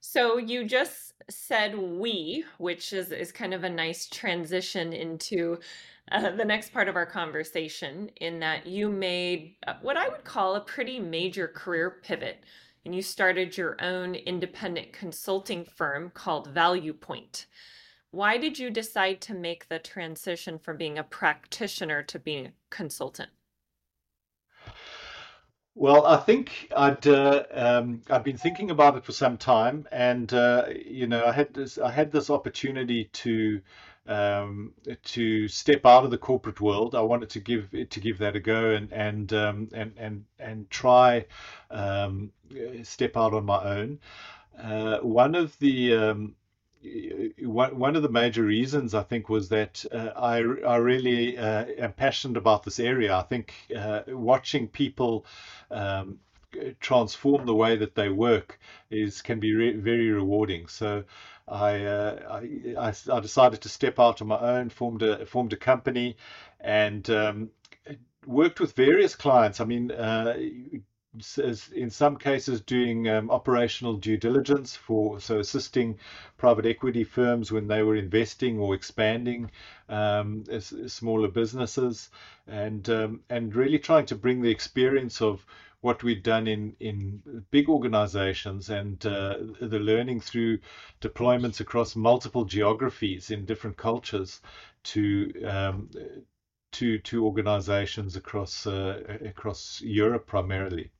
So 0.00 0.38
you 0.38 0.64
just 0.64 1.14
said 1.28 1.76
we, 1.76 2.44
which 2.58 2.92
is, 2.92 3.10
is 3.10 3.32
kind 3.32 3.52
of 3.52 3.64
a 3.64 3.70
nice 3.70 4.06
transition 4.06 4.92
into 4.92 5.58
uh, 6.12 6.30
the 6.30 6.44
next 6.44 6.72
part 6.72 6.88
of 6.88 6.96
our 6.96 7.06
conversation, 7.06 8.10
in 8.16 8.40
that 8.40 8.66
you 8.66 8.88
made 8.88 9.56
uh, 9.66 9.74
what 9.82 9.96
I 9.96 10.08
would 10.08 10.24
call 10.24 10.54
a 10.54 10.60
pretty 10.60 11.00
major 11.00 11.48
career 11.48 11.98
pivot. 12.02 12.44
And 12.84 12.94
you 12.94 13.02
started 13.02 13.56
your 13.56 13.76
own 13.82 14.14
independent 14.14 14.92
consulting 14.92 15.64
firm 15.64 16.10
called 16.14 16.46
Value 16.46 16.92
Point. 16.92 17.46
Why 18.12 18.38
did 18.38 18.60
you 18.60 18.70
decide 18.70 19.20
to 19.22 19.34
make 19.34 19.68
the 19.68 19.80
transition 19.80 20.58
from 20.58 20.76
being 20.76 20.96
a 20.96 21.02
practitioner 21.02 22.04
to 22.04 22.18
being 22.20 22.46
a 22.46 22.52
consultant? 22.70 23.30
Well, 25.74 26.06
I 26.06 26.16
think 26.16 26.72
I'd 26.74 27.06
uh, 27.06 27.42
um, 27.52 28.00
I've 28.08 28.24
been 28.24 28.38
thinking 28.38 28.70
about 28.70 28.96
it 28.96 29.04
for 29.04 29.12
some 29.12 29.36
time, 29.36 29.86
and 29.92 30.32
uh, 30.32 30.66
you 30.70 31.06
know, 31.06 31.26
I 31.26 31.32
had 31.32 31.52
this 31.52 31.76
I 31.76 31.90
had 31.90 32.10
this 32.10 32.30
opportunity 32.30 33.10
to 33.12 33.60
um, 34.08 34.72
to 35.04 35.48
step 35.48 35.84
out 35.84 36.04
of 36.04 36.10
the 36.10 36.18
corporate 36.18 36.60
world. 36.60 36.94
I 36.94 37.00
wanted 37.00 37.30
to 37.30 37.40
give 37.40 37.70
to 37.70 38.00
give 38.00 38.18
that 38.18 38.36
a 38.36 38.40
go 38.40 38.70
and 38.70 38.92
and 38.92 39.32
um, 39.32 39.68
and 39.72 39.92
and 39.96 40.24
and 40.38 40.70
try 40.70 41.26
um, 41.70 42.32
step 42.82 43.16
out 43.16 43.34
on 43.34 43.44
my 43.44 43.62
own. 43.62 43.98
Uh, 44.62 44.98
one 44.98 45.34
of 45.34 45.58
the 45.58 45.94
um, 45.94 46.34
one 47.40 47.96
of 47.96 48.02
the 48.02 48.08
major 48.08 48.42
reasons 48.42 48.94
I 48.94 49.02
think 49.02 49.28
was 49.28 49.48
that 49.48 49.84
uh, 49.92 50.10
I, 50.16 50.36
I 50.36 50.76
really 50.76 51.36
uh, 51.36 51.64
am 51.78 51.92
passionate 51.92 52.36
about 52.36 52.62
this 52.62 52.78
area. 52.78 53.16
I 53.16 53.22
think 53.22 53.54
uh, 53.76 54.02
watching 54.08 54.68
people 54.68 55.26
um, 55.70 56.20
transform 56.80 57.46
the 57.46 57.54
way 57.54 57.76
that 57.76 57.94
they 57.94 58.08
work 58.08 58.58
is 58.90 59.20
can 59.20 59.40
be 59.40 59.54
re- 59.54 59.76
very 59.76 60.10
rewarding. 60.10 60.68
So 60.68 61.04
I, 61.48 61.84
uh, 61.84 62.40
I, 62.78 62.92
I 63.12 63.20
decided 63.20 63.60
to 63.62 63.68
step 63.68 64.00
out 64.00 64.20
on 64.20 64.28
my 64.28 64.38
own, 64.38 64.68
formed 64.68 65.02
a 65.02 65.24
formed 65.26 65.52
a 65.52 65.56
company, 65.56 66.16
and 66.60 67.08
um, 67.10 67.50
worked 68.26 68.60
with 68.60 68.74
various 68.74 69.14
clients. 69.14 69.60
I 69.60 69.64
mean, 69.64 69.92
uh, 69.92 70.36
in 71.74 71.88
some 71.88 72.16
cases 72.16 72.60
doing 72.60 73.08
um, 73.08 73.30
operational 73.30 73.94
due 73.96 74.18
diligence 74.18 74.76
for 74.76 75.18
so 75.18 75.38
assisting 75.38 75.98
private 76.36 76.66
equity 76.66 77.04
firms 77.04 77.50
when 77.50 77.68
they 77.68 77.82
were 77.82 77.96
investing 77.96 78.58
or 78.58 78.74
expanding 78.74 79.50
um, 79.88 80.44
as, 80.50 80.72
as 80.72 80.92
smaller 80.92 81.28
businesses 81.28 82.10
and 82.46 82.90
um, 82.90 83.20
and 83.30 83.54
really 83.54 83.78
trying 83.78 84.04
to 84.06 84.14
bring 84.14 84.42
the 84.42 84.50
experience 84.50 85.22
of 85.22 85.46
what 85.86 86.02
we'd 86.02 86.24
done 86.24 86.48
in 86.48 86.74
in 86.80 87.22
big 87.52 87.68
organizations 87.68 88.70
and 88.70 89.06
uh, 89.06 89.36
the 89.60 89.78
learning 89.78 90.20
through 90.20 90.58
deployments 91.00 91.60
across 91.60 91.94
multiple 91.94 92.44
geographies 92.44 93.30
in 93.30 93.46
different 93.46 93.76
cultures 93.76 94.40
to 94.82 95.00
um, 95.44 95.88
to 96.72 96.98
to 96.98 97.24
organizations 97.24 98.16
across 98.16 98.66
uh, 98.66 99.00
across 99.24 99.80
Europe 99.80 100.26
primarily. 100.26 100.90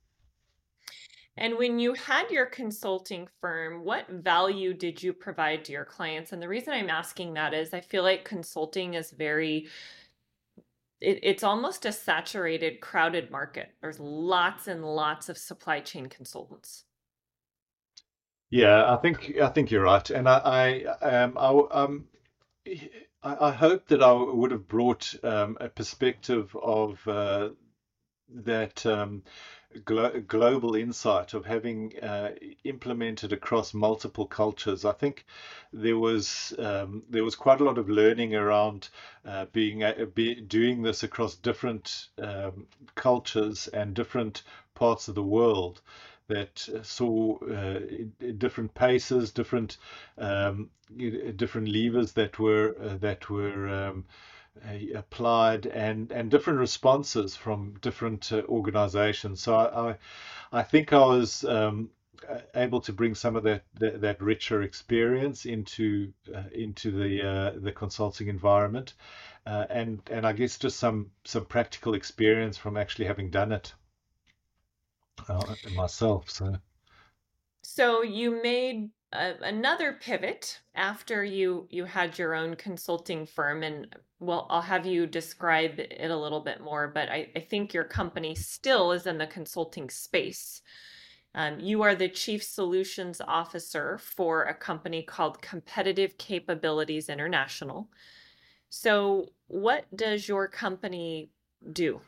And 1.38 1.58
when 1.58 1.78
you 1.78 1.92
had 1.92 2.30
your 2.30 2.46
consulting 2.46 3.28
firm, 3.42 3.84
what 3.84 4.08
value 4.08 4.72
did 4.72 5.02
you 5.02 5.12
provide 5.12 5.64
to 5.64 5.72
your 5.72 5.84
clients? 5.84 6.32
And 6.32 6.40
the 6.40 6.48
reason 6.48 6.72
I'm 6.72 6.88
asking 6.88 7.34
that 7.34 7.52
is 7.52 7.74
I 7.74 7.80
feel 7.80 8.04
like 8.04 8.24
consulting 8.24 8.94
is 8.94 9.10
very 9.10 9.68
it, 11.00 11.20
it's 11.22 11.42
almost 11.42 11.84
a 11.84 11.92
saturated, 11.92 12.80
crowded 12.80 13.30
market. 13.30 13.70
There's 13.80 14.00
lots 14.00 14.66
and 14.66 14.84
lots 14.84 15.28
of 15.28 15.38
supply 15.38 15.80
chain 15.80 16.06
consultants. 16.06 16.84
Yeah, 18.50 18.92
I 18.92 18.96
think 18.96 19.34
I 19.42 19.48
think 19.48 19.70
you're 19.70 19.82
right, 19.82 20.08
and 20.08 20.28
I, 20.28 20.84
I 21.02 21.04
um, 21.04 21.36
I, 21.36 21.82
um, 21.82 22.04
I, 23.22 23.48
I 23.48 23.50
hope 23.52 23.88
that 23.88 24.02
I 24.02 24.12
would 24.12 24.52
have 24.52 24.68
brought 24.68 25.14
um, 25.24 25.58
a 25.60 25.68
perspective 25.68 26.56
of 26.62 27.06
uh, 27.08 27.50
that 28.28 28.86
um, 28.86 29.24
glo- 29.84 30.20
global 30.26 30.74
insight 30.74 31.34
of 31.34 31.44
having 31.44 31.98
uh, 32.02 32.30
implemented 32.64 33.32
across 33.32 33.74
multiple 33.74 34.26
cultures. 34.26 34.84
I 34.84 34.92
think 34.92 35.24
there 35.72 35.98
was 35.98 36.54
um, 36.58 37.02
there 37.08 37.24
was 37.24 37.34
quite 37.34 37.60
a 37.60 37.64
lot 37.64 37.78
of 37.78 37.88
learning 37.88 38.34
around 38.34 38.88
uh, 39.24 39.46
being 39.52 39.82
be, 40.14 40.34
doing 40.40 40.82
this 40.82 41.02
across 41.02 41.34
different 41.34 42.08
um, 42.18 42.66
cultures 42.94 43.68
and 43.68 43.94
different 43.94 44.42
parts 44.74 45.08
of 45.08 45.14
the 45.14 45.22
world 45.22 45.80
that 46.28 46.68
saw 46.82 47.38
uh, 47.38 47.80
different 48.38 48.74
paces, 48.74 49.30
different 49.30 49.76
um, 50.18 50.70
different 51.36 51.68
levers 51.68 52.12
that 52.12 52.38
were 52.38 52.74
uh, 52.80 52.96
that 52.96 53.28
were 53.30 53.68
um, 53.68 54.04
uh, 54.64 54.98
applied, 54.98 55.66
and 55.66 56.10
and 56.12 56.30
different 56.30 56.58
responses 56.58 57.36
from 57.36 57.74
different 57.80 58.32
uh, 58.32 58.42
organisations. 58.48 59.40
So 59.42 59.54
I, 59.54 59.90
I, 59.90 59.96
I 60.52 60.62
think 60.62 60.92
I 60.92 61.04
was. 61.04 61.44
Um, 61.44 61.90
able 62.54 62.80
to 62.80 62.94
bring 62.94 63.14
some 63.14 63.36
of 63.36 63.42
that, 63.42 63.62
that, 63.78 64.00
that 64.00 64.20
richer 64.22 64.62
experience 64.62 65.44
into 65.44 66.10
uh, 66.34 66.44
into 66.52 66.90
the 66.90 67.22
uh, 67.22 67.52
the 67.60 67.70
consulting 67.70 68.28
environment, 68.28 68.94
and 69.44 70.00
and 70.10 70.26
I 70.26 70.32
guess 70.32 70.58
just 70.58 70.78
some 70.78 71.10
some 71.24 71.44
practical 71.44 71.92
experience 71.92 72.56
from 72.56 72.78
actually 72.78 73.04
having 73.04 73.30
done 73.30 73.52
it 73.52 73.74
uh, 75.28 75.54
myself. 75.74 76.30
So, 76.30 76.56
so 77.62 78.02
you 78.02 78.42
made 78.42 78.90
another 79.42 79.94
pivot 80.00 80.60
after 80.74 81.24
you 81.24 81.66
you 81.70 81.84
had 81.84 82.18
your 82.18 82.34
own 82.34 82.56
consulting 82.56 83.26
firm, 83.26 83.62
and 83.62 83.94
well, 84.18 84.46
I'll 84.50 84.62
have 84.62 84.86
you 84.86 85.06
describe 85.06 85.78
it 85.78 86.10
a 86.10 86.16
little 86.16 86.40
bit 86.40 86.60
more. 86.60 86.88
But 86.88 87.08
I, 87.08 87.28
I 87.36 87.40
think 87.40 87.74
your 87.74 87.84
company 87.84 88.34
still 88.34 88.92
is 88.92 89.06
in 89.06 89.18
the 89.18 89.26
consulting 89.26 89.90
space. 89.90 90.62
Um, 91.34 91.60
you 91.60 91.82
are 91.82 91.94
the 91.94 92.08
chief 92.08 92.42
solutions 92.42 93.20
officer 93.20 93.98
for 93.98 94.44
a 94.44 94.54
company 94.54 95.02
called 95.02 95.42
Competitive 95.42 96.16
Capabilities 96.16 97.10
International. 97.10 97.90
So, 98.70 99.28
what 99.46 99.84
does 99.94 100.28
your 100.28 100.48
company 100.48 101.30
do? 101.72 102.00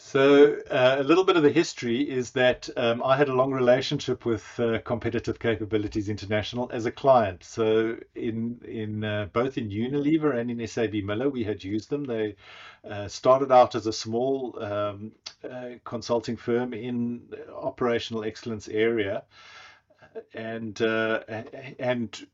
So, 0.00 0.54
uh, 0.70 0.96
a 1.00 1.02
little 1.02 1.24
bit 1.24 1.36
of 1.36 1.42
the 1.42 1.50
history 1.50 2.08
is 2.08 2.30
that 2.30 2.70
um, 2.76 3.02
I 3.02 3.16
had 3.16 3.28
a 3.28 3.34
long 3.34 3.50
relationship 3.50 4.24
with 4.24 4.44
uh, 4.60 4.78
Competitive 4.84 5.40
Capabilities 5.40 6.08
International 6.08 6.70
as 6.72 6.86
a 6.86 6.92
client. 6.92 7.42
So, 7.42 7.96
in 8.14 8.60
in 8.64 9.02
uh, 9.02 9.26
both 9.32 9.58
in 9.58 9.70
Unilever 9.70 10.38
and 10.38 10.52
in 10.52 10.66
SAB 10.68 10.94
Miller, 11.02 11.28
we 11.28 11.42
had 11.42 11.64
used 11.64 11.90
them. 11.90 12.04
They 12.04 12.36
uh, 12.88 13.08
started 13.08 13.50
out 13.50 13.74
as 13.74 13.88
a 13.88 13.92
small 13.92 14.56
um, 14.62 15.12
uh, 15.42 15.70
consulting 15.84 16.36
firm 16.36 16.74
in 16.74 17.28
operational 17.52 18.22
excellence 18.22 18.68
area, 18.68 19.24
and 20.32 20.80
uh, 20.80 21.24
and 21.80 22.24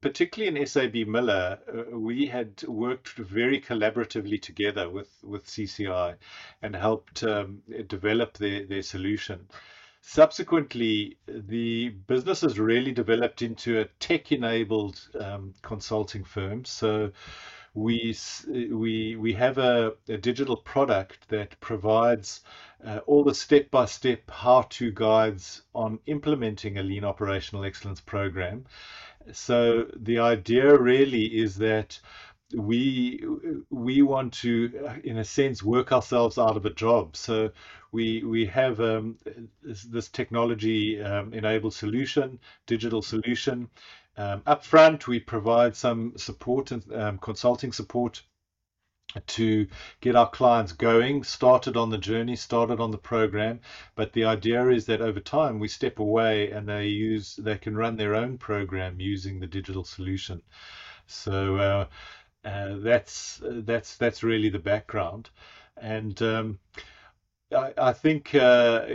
particularly 0.00 0.60
in 0.60 0.66
SAB 0.66 0.94
Miller, 1.06 1.58
uh, 1.68 1.98
we 1.98 2.26
had 2.26 2.62
worked 2.64 3.10
very 3.10 3.60
collaboratively 3.60 4.40
together 4.40 4.88
with, 4.88 5.10
with 5.22 5.46
CCI 5.46 6.16
and 6.62 6.74
helped 6.74 7.22
um, 7.22 7.62
develop 7.86 8.38
their, 8.38 8.64
their 8.64 8.82
solution. 8.82 9.46
Subsequently, 10.02 11.18
the 11.26 11.90
business 11.90 12.40
has 12.40 12.58
really 12.58 12.92
developed 12.92 13.42
into 13.42 13.80
a 13.80 13.84
tech 13.98 14.32
enabled 14.32 14.98
um, 15.20 15.52
consulting 15.60 16.24
firm. 16.24 16.64
So 16.64 17.12
we, 17.74 18.16
we, 18.48 19.16
we 19.16 19.32
have 19.34 19.58
a, 19.58 19.92
a 20.08 20.16
digital 20.16 20.56
product 20.56 21.28
that 21.28 21.60
provides 21.60 22.40
uh, 22.84 23.00
all 23.06 23.22
the 23.22 23.34
step 23.34 23.70
by 23.70 23.84
step 23.84 24.28
how 24.30 24.62
to 24.70 24.90
guides 24.90 25.62
on 25.74 25.98
implementing 26.06 26.78
a 26.78 26.82
lean 26.82 27.04
operational 27.04 27.64
excellence 27.64 28.00
program 28.00 28.64
so 29.32 29.86
the 29.96 30.18
idea 30.18 30.76
really 30.76 31.26
is 31.26 31.56
that 31.56 31.98
we 32.54 33.24
we 33.70 34.02
want 34.02 34.32
to, 34.32 35.00
in 35.04 35.18
a 35.18 35.24
sense, 35.24 35.62
work 35.62 35.92
ourselves 35.92 36.38
out 36.38 36.56
of 36.56 36.66
a 36.66 36.70
job. 36.70 37.16
So 37.16 37.50
we 37.92 38.24
we 38.24 38.46
have 38.46 38.80
um, 38.80 39.18
this, 39.62 40.08
technology 40.08 41.00
um, 41.00 41.32
enabled 41.32 41.74
solution, 41.74 42.38
digital 42.66 43.02
solution. 43.02 43.68
Um, 44.16 44.42
up 44.46 44.64
front, 44.64 45.06
we 45.06 45.20
provide 45.20 45.76
some 45.76 46.14
support 46.16 46.72
and 46.72 46.92
um, 46.92 47.18
consulting 47.18 47.72
support 47.72 48.22
to 49.26 49.66
get 50.00 50.16
our 50.16 50.28
clients 50.28 50.72
going, 50.72 51.24
started 51.24 51.76
on 51.76 51.90
the 51.90 51.98
journey, 51.98 52.36
started 52.36 52.80
on 52.80 52.90
the 52.90 52.98
program. 52.98 53.60
But 53.94 54.12
the 54.12 54.24
idea 54.24 54.68
is 54.68 54.86
that 54.86 55.00
over 55.00 55.20
time 55.20 55.58
we 55.58 55.68
step 55.68 55.98
away 55.98 56.50
and 56.50 56.68
they 56.68 56.86
use 56.86 57.36
they 57.36 57.58
can 57.58 57.76
run 57.76 57.96
their 57.96 58.14
own 58.14 58.38
program 58.38 59.00
using 59.00 59.40
the 59.40 59.46
digital 59.46 59.84
solution. 59.84 60.42
So 61.06 61.56
uh, 61.56 61.86
uh, 62.48 62.76
that's 62.78 63.40
that's 63.42 63.96
that's 63.96 64.22
really 64.22 64.48
the 64.48 64.58
background, 64.58 65.30
and 65.76 66.20
um, 66.22 66.58
I, 67.52 67.72
I, 67.76 67.92
think 67.92 68.34
uh, 68.34 68.86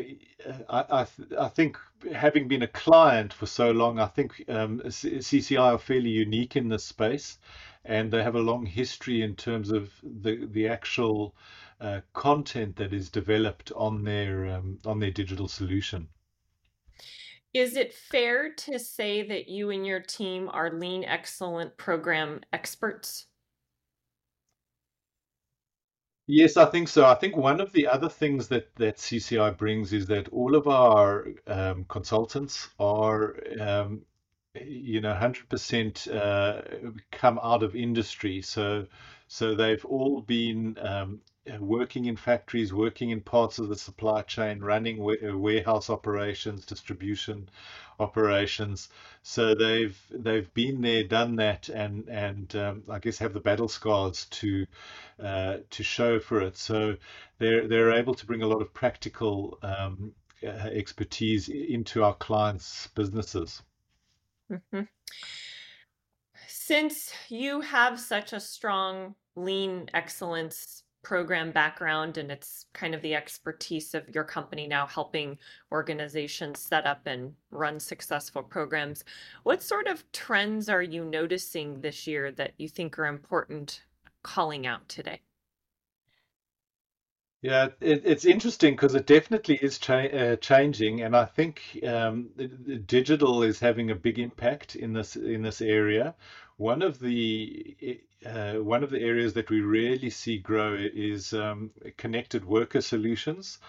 I, 0.70 0.86
I, 1.02 1.08
I 1.38 1.50
think 1.50 1.78
having 2.14 2.48
been 2.48 2.62
a 2.62 2.68
client 2.68 3.34
for 3.34 3.46
so 3.46 3.72
long, 3.72 4.00
I 4.00 4.08
think 4.08 4.44
um, 4.48 4.80
CCI 4.80 5.60
are 5.60 5.78
fairly 5.78 6.10
unique 6.10 6.56
in 6.56 6.70
this 6.70 6.86
space 6.86 7.38
and 7.86 8.12
they 8.12 8.24
have 8.24 8.36
a 8.36 8.40
long 8.40 8.66
history 8.66 9.22
in 9.22 9.36
terms 9.36 9.72
of 9.72 9.92
the 10.04 10.46
the 10.52 10.68
actual 10.68 11.36
uh, 11.80 12.02
content 12.14 12.76
that 12.78 12.94
is 12.94 13.10
developed 13.10 13.72
on 13.76 14.04
their 14.04 14.48
um, 14.48 14.80
on 14.86 15.00
their 15.00 15.12
digital 15.12 15.48
solution. 15.48 16.08
Is 17.54 17.78
it 17.78 17.94
fair 17.94 18.54
to 18.54 18.78
say 18.78 19.26
that 19.28 19.48
you 19.48 19.70
and 19.70 19.86
your 19.86 20.02
team 20.02 20.50
are 20.52 20.72
lean 20.72 21.06
excellent 21.06 21.78
program 21.78 22.42
experts? 22.52 23.28
Yes, 26.28 26.58
I 26.58 26.66
think 26.66 26.88
so. 26.88 27.06
I 27.06 27.14
think 27.16 27.38
one 27.38 27.62
of 27.62 27.72
the 27.72 27.88
other 27.88 28.10
things 28.10 28.48
that, 28.48 28.76
that 28.76 28.98
CCI 28.98 29.56
brings 29.58 29.94
is 29.94 30.08
that 30.08 30.28
all 30.30 30.56
of 30.56 30.68
our 30.68 31.28
um, 31.46 31.86
consultants 31.88 32.68
are 32.80 33.38
um, 33.62 34.02
you 34.64 35.02
know, 35.02 35.14
100% 35.14 36.16
uh, 36.16 36.62
come 37.12 37.40
out 37.42 37.64
of 37.64 37.76
industry. 37.76 38.42
So, 38.42 38.88
so 39.28 39.56
they've 39.56 39.84
all 39.86 40.22
been 40.22 40.78
um, 40.82 41.22
working 41.60 42.06
in 42.06 42.16
factories, 42.16 42.74
working 42.74 43.10
in 43.10 43.22
parts 43.22 43.60
of 43.60 43.70
the 43.70 43.76
supply 43.76 44.22
chain, 44.22 44.60
running 44.60 45.02
uh, 45.02 45.38
warehouse 45.38 45.90
operations, 45.90 46.66
distribution 46.66 47.50
operations. 48.00 48.90
So 49.24 49.56
they've 49.56 50.00
they've 50.12 50.52
been 50.54 50.82
there, 50.82 51.04
done 51.04 51.36
that, 51.38 51.70
and 51.70 52.08
and 52.10 52.56
um, 52.56 52.84
I 52.90 53.00
guess 53.00 53.18
have 53.20 53.34
the 53.34 53.40
battle 53.40 53.68
scars 53.68 54.26
to 54.26 54.66
uh, 55.20 55.58
to 55.70 55.84
show 55.84 56.20
for 56.20 56.42
it. 56.42 56.58
So 56.58 56.98
they're 57.38 57.68
they're 57.68 57.94
able 57.94 58.16
to 58.16 58.26
bring 58.26 58.42
a 58.42 58.48
lot 58.48 58.62
of 58.62 58.74
practical 58.74 59.60
um, 59.62 60.14
uh, 60.44 60.48
expertise 60.48 61.50
into 61.50 62.04
our 62.04 62.16
clients' 62.16 62.88
businesses. 62.96 63.62
Mm-hmm. 64.52 64.82
Since 66.48 67.14
you 67.30 67.62
have 67.62 68.00
such 68.00 68.34
a 68.34 68.40
strong 68.40 69.16
lean 69.36 69.90
excellence 69.94 70.84
program 71.04 71.52
background 71.52 72.18
and 72.18 72.32
it's 72.32 72.66
kind 72.74 72.96
of 72.96 73.02
the 73.04 73.14
expertise 73.14 73.94
of 73.94 74.10
your 74.14 74.24
company 74.24 74.68
now 74.68 74.88
helping 74.88 75.38
organizations 75.72 76.60
set 76.60 76.88
up 76.88 77.02
and 77.06 77.34
run 77.52 77.80
successful 77.80 78.42
programs, 78.42 79.04
what 79.44 79.62
sort 79.62 79.88
of 79.88 80.04
trends 80.12 80.68
are 80.68 80.82
you 80.82 81.06
noticing 81.06 81.80
this 81.82 82.08
year 82.08 82.32
that 82.32 82.54
you 82.58 82.68
think 82.68 82.98
are 82.98 83.06
important 83.06 83.84
calling 84.24 84.66
out 84.66 84.90
today? 84.90 85.22
Yeah, 87.46 87.68
it, 87.80 88.02
it's 88.06 88.26
interesting 88.26 88.74
because 88.74 88.96
it 88.96 89.06
definitely 89.06 89.56
is 89.62 89.78
cha- 89.78 90.08
uh, 90.22 90.36
changing, 90.38 91.02
and 91.02 91.16
I 91.16 91.26
think 91.26 91.78
um, 91.86 92.30
digital 92.88 93.44
is 93.44 93.60
having 93.60 93.92
a 93.92 93.96
big 93.96 94.18
impact 94.20 94.76
in 94.76 94.94
this 94.94 95.16
in 95.16 95.42
this 95.44 95.62
area. 95.62 96.16
One 96.58 96.82
of 96.82 96.98
the 97.00 98.02
uh, 98.26 98.54
one 98.56 98.84
of 98.84 98.90
the 98.90 99.00
areas 99.02 99.34
that 99.34 99.50
we 99.52 99.62
really 99.62 100.10
see 100.10 100.38
grow 100.40 100.76
is 100.76 101.34
um, 101.34 101.72
connected 101.98 102.46
worker 102.46 102.82
solutions. 102.82 103.60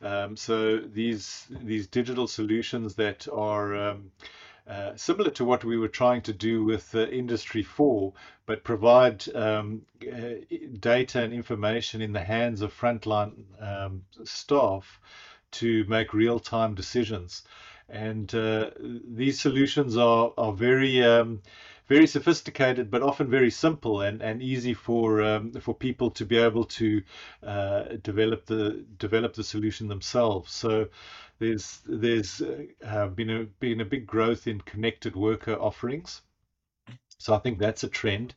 Um, 0.00 0.36
so 0.36 0.78
these 0.78 1.46
these 1.50 1.86
digital 1.88 2.26
solutions 2.28 2.94
that 2.94 3.26
are 3.32 3.74
um, 3.76 4.12
uh, 4.66 4.96
similar 4.96 5.30
to 5.30 5.44
what 5.44 5.64
we 5.64 5.78
were 5.78 5.88
trying 5.88 6.22
to 6.22 6.32
do 6.32 6.64
with 6.64 6.94
uh, 6.94 7.06
Industry 7.06 7.62
4, 7.62 8.12
but 8.46 8.64
provide 8.64 9.24
um, 9.34 9.82
uh, 10.02 10.34
data 10.80 11.22
and 11.22 11.32
information 11.32 12.02
in 12.02 12.12
the 12.12 12.24
hands 12.24 12.62
of 12.62 12.76
frontline 12.76 13.32
um, 13.60 14.02
staff 14.24 15.00
to 15.52 15.84
make 15.88 16.12
real 16.12 16.40
time 16.40 16.74
decisions. 16.74 17.42
And 17.88 18.34
uh, 18.34 18.70
these 18.80 19.40
solutions 19.40 19.96
are, 19.96 20.32
are 20.36 20.52
very, 20.52 21.04
um, 21.04 21.42
very 21.86 22.06
sophisticated, 22.08 22.90
but 22.90 23.02
often 23.02 23.30
very 23.30 23.50
simple 23.50 24.00
and, 24.00 24.20
and 24.20 24.42
easy 24.42 24.74
for 24.74 25.22
um, 25.22 25.52
for 25.52 25.72
people 25.74 26.10
to 26.10 26.24
be 26.24 26.36
able 26.36 26.64
to 26.64 27.02
uh, 27.44 27.84
develop 28.02 28.46
the 28.46 28.84
develop 28.98 29.34
the 29.34 29.44
solution 29.44 29.86
themselves. 29.86 30.52
So 30.52 30.88
there's 31.38 31.80
there's 31.86 32.40
uh, 32.40 33.06
been 33.08 33.30
a 33.30 33.44
been 33.44 33.80
a 33.80 33.84
big 33.84 34.06
growth 34.06 34.46
in 34.46 34.60
connected 34.60 35.16
worker 35.16 35.54
offerings. 35.54 36.22
So 37.18 37.34
I 37.34 37.38
think 37.38 37.58
that's 37.58 37.84
a 37.84 37.88
trend. 37.88 38.34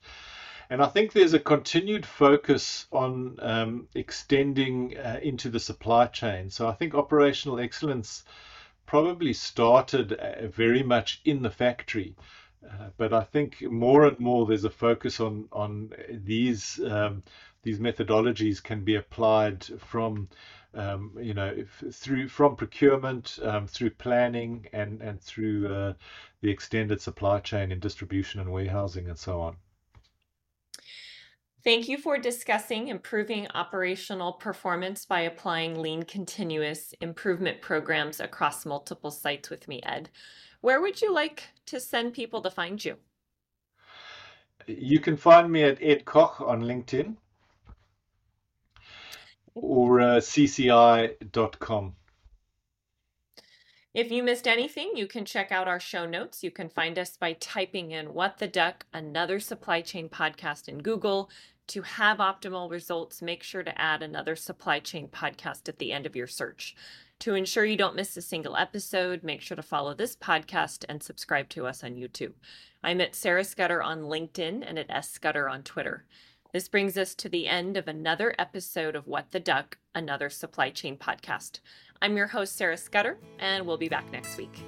And 0.70 0.84
I 0.84 0.88
think 0.88 1.12
there's 1.12 1.34
a 1.34 1.40
continued 1.40 2.06
focus 2.06 2.86
on 2.92 3.38
um, 3.42 3.88
extending 3.96 4.98
uh, 4.98 5.20
into 5.22 5.50
the 5.50 5.60
supply 5.60 6.06
chain. 6.06 6.50
So 6.50 6.68
I 6.68 6.74
think 6.74 6.94
operational 6.94 7.60
excellence 7.60 8.24
probably 8.86 9.34
started 9.34 10.14
uh, 10.14 10.48
very 10.48 10.84
much 10.84 11.22
in 11.26 11.42
the 11.42 11.50
factory. 11.50 12.16
Uh, 12.64 12.90
but 12.98 13.14
I 13.14 13.24
think 13.24 13.62
more 13.62 14.06
and 14.06 14.20
more 14.20 14.46
there's 14.46 14.66
a 14.66 14.70
focus 14.70 15.20
on 15.20 15.48
on 15.52 15.92
these 16.10 16.80
um, 16.86 17.24
these 17.64 17.80
methodologies 17.80 18.62
can 18.62 18.84
be 18.84 18.96
applied 18.96 19.64
from 19.80 20.30
um, 20.74 21.12
you 21.20 21.34
know 21.34 21.48
if, 21.48 21.84
through 21.96 22.28
from 22.28 22.56
procurement 22.56 23.40
um, 23.44 23.68
through 23.68 23.92
planning 23.92 24.68
and 24.74 25.02
and 25.02 25.22
through 25.22 25.68
uh, 25.74 25.94
the 26.42 26.50
extended 26.50 27.02
supply 27.02 27.40
chain 27.40 27.72
and 27.72 27.82
distribution 27.82 28.40
and 28.40 28.52
warehousing 28.52 29.08
and 29.08 29.18
so 29.18 29.42
on. 29.42 29.56
Thank 31.62 31.90
you 31.90 31.98
for 31.98 32.18
discussing 32.18 32.88
improving 32.88 33.48
operational 33.54 34.32
performance 34.32 35.04
by 35.06 35.22
applying 35.22 35.82
lean 35.82 36.04
continuous 36.04 36.94
improvement 37.02 37.62
programs 37.62 38.22
across 38.22 38.66
multiple 38.66 39.12
sites 39.12 39.50
with 39.50 39.68
me, 39.68 39.82
Ed. 39.84 40.10
Where 40.62 40.80
would 40.80 41.02
you 41.02 41.14
like 41.14 41.44
to 41.66 41.82
send 41.82 42.14
people 42.14 42.42
to 42.44 42.50
find 42.50 42.84
you? 42.84 42.96
You 44.68 45.02
can 45.02 45.18
find 45.18 45.52
me 45.52 45.64
at 45.64 45.82
Ed 45.82 46.06
Koch 46.06 46.40
on 46.40 46.62
LinkedIn 46.62 47.18
or 49.62 50.02
uh, 50.02 50.17
cci.com. 50.17 51.95
If 53.93 54.12
you 54.12 54.22
missed 54.22 54.48
anything, 54.48 54.91
you 54.95 55.08
can 55.08 55.26
check 55.26 55.52
out 55.52 55.67
our 55.67 55.80
show 55.80 56.06
notes. 56.06 56.43
You 56.43 56.52
can 56.52 56.69
find 56.69 57.00
us 57.00 57.17
by 57.17 57.34
typing 57.34 57.91
in 57.91 58.13
What 58.13 58.38
the 58.38 58.48
Duck, 58.48 58.86
another 58.93 59.39
supply 59.39 59.82
chain 59.82 60.10
podcast 60.10 60.69
in 60.69 60.80
Google. 60.80 61.30
To 61.69 61.82
have 61.82 62.19
optimal 62.19 62.69
results, 62.69 63.22
make 63.22 63.41
sure 63.41 63.63
to 63.63 63.82
add 63.82 64.04
another 64.04 64.36
supply 64.36 64.80
chain 64.80 65.08
podcast 65.08 65.67
at 65.67 65.80
the 65.80 65.91
end 65.91 66.06
of 66.06 66.15
your 66.15 66.28
search. 66.28 66.76
To 67.19 67.36
ensure 67.36 67.65
you 67.65 67.76
don't 67.76 67.95
miss 67.95 68.15
a 68.15 68.22
single 68.22 68.56
episode, 68.56 69.24
make 69.24 69.41
sure 69.41 69.58
to 69.58 69.62
follow 69.63 69.93
this 69.93 70.15
podcast 70.15 70.86
and 70.88 71.04
subscribe 71.04 71.50
to 71.50 71.67
us 71.67 71.84
on 71.84 71.95
YouTube. 71.95 72.34
I'm 72.84 73.02
at 73.02 73.15
Sarah 73.15 73.43
Scudder 73.43 73.84
on 73.84 74.04
LinkedIn 74.04 74.63
and 74.65 74.80
at 74.80 74.89
S 74.89 75.10
Scudder 75.10 75.50
on 75.50 75.63
Twitter. 75.63 76.06
This 76.52 76.68
brings 76.68 76.98
us 76.98 77.14
to 77.16 77.30
the 77.30 77.48
end 77.48 77.78
of 77.78 77.88
another 77.88 78.34
episode 78.40 78.96
of 78.96 79.06
What 79.06 79.30
the 79.32 79.40
Duck, 79.40 79.78
another 79.94 80.32
supply 80.32 80.72
chain 80.72 80.98
podcast. 80.98 81.60
I'm 82.02 82.18
your 82.18 82.26
host, 82.26 82.56
Sarah 82.56 82.76
Scudder, 82.76 83.20
and 83.38 83.68
we'll 83.68 83.78
be 83.78 83.88
back 83.88 84.12
next 84.12 84.36
week. 84.36 84.66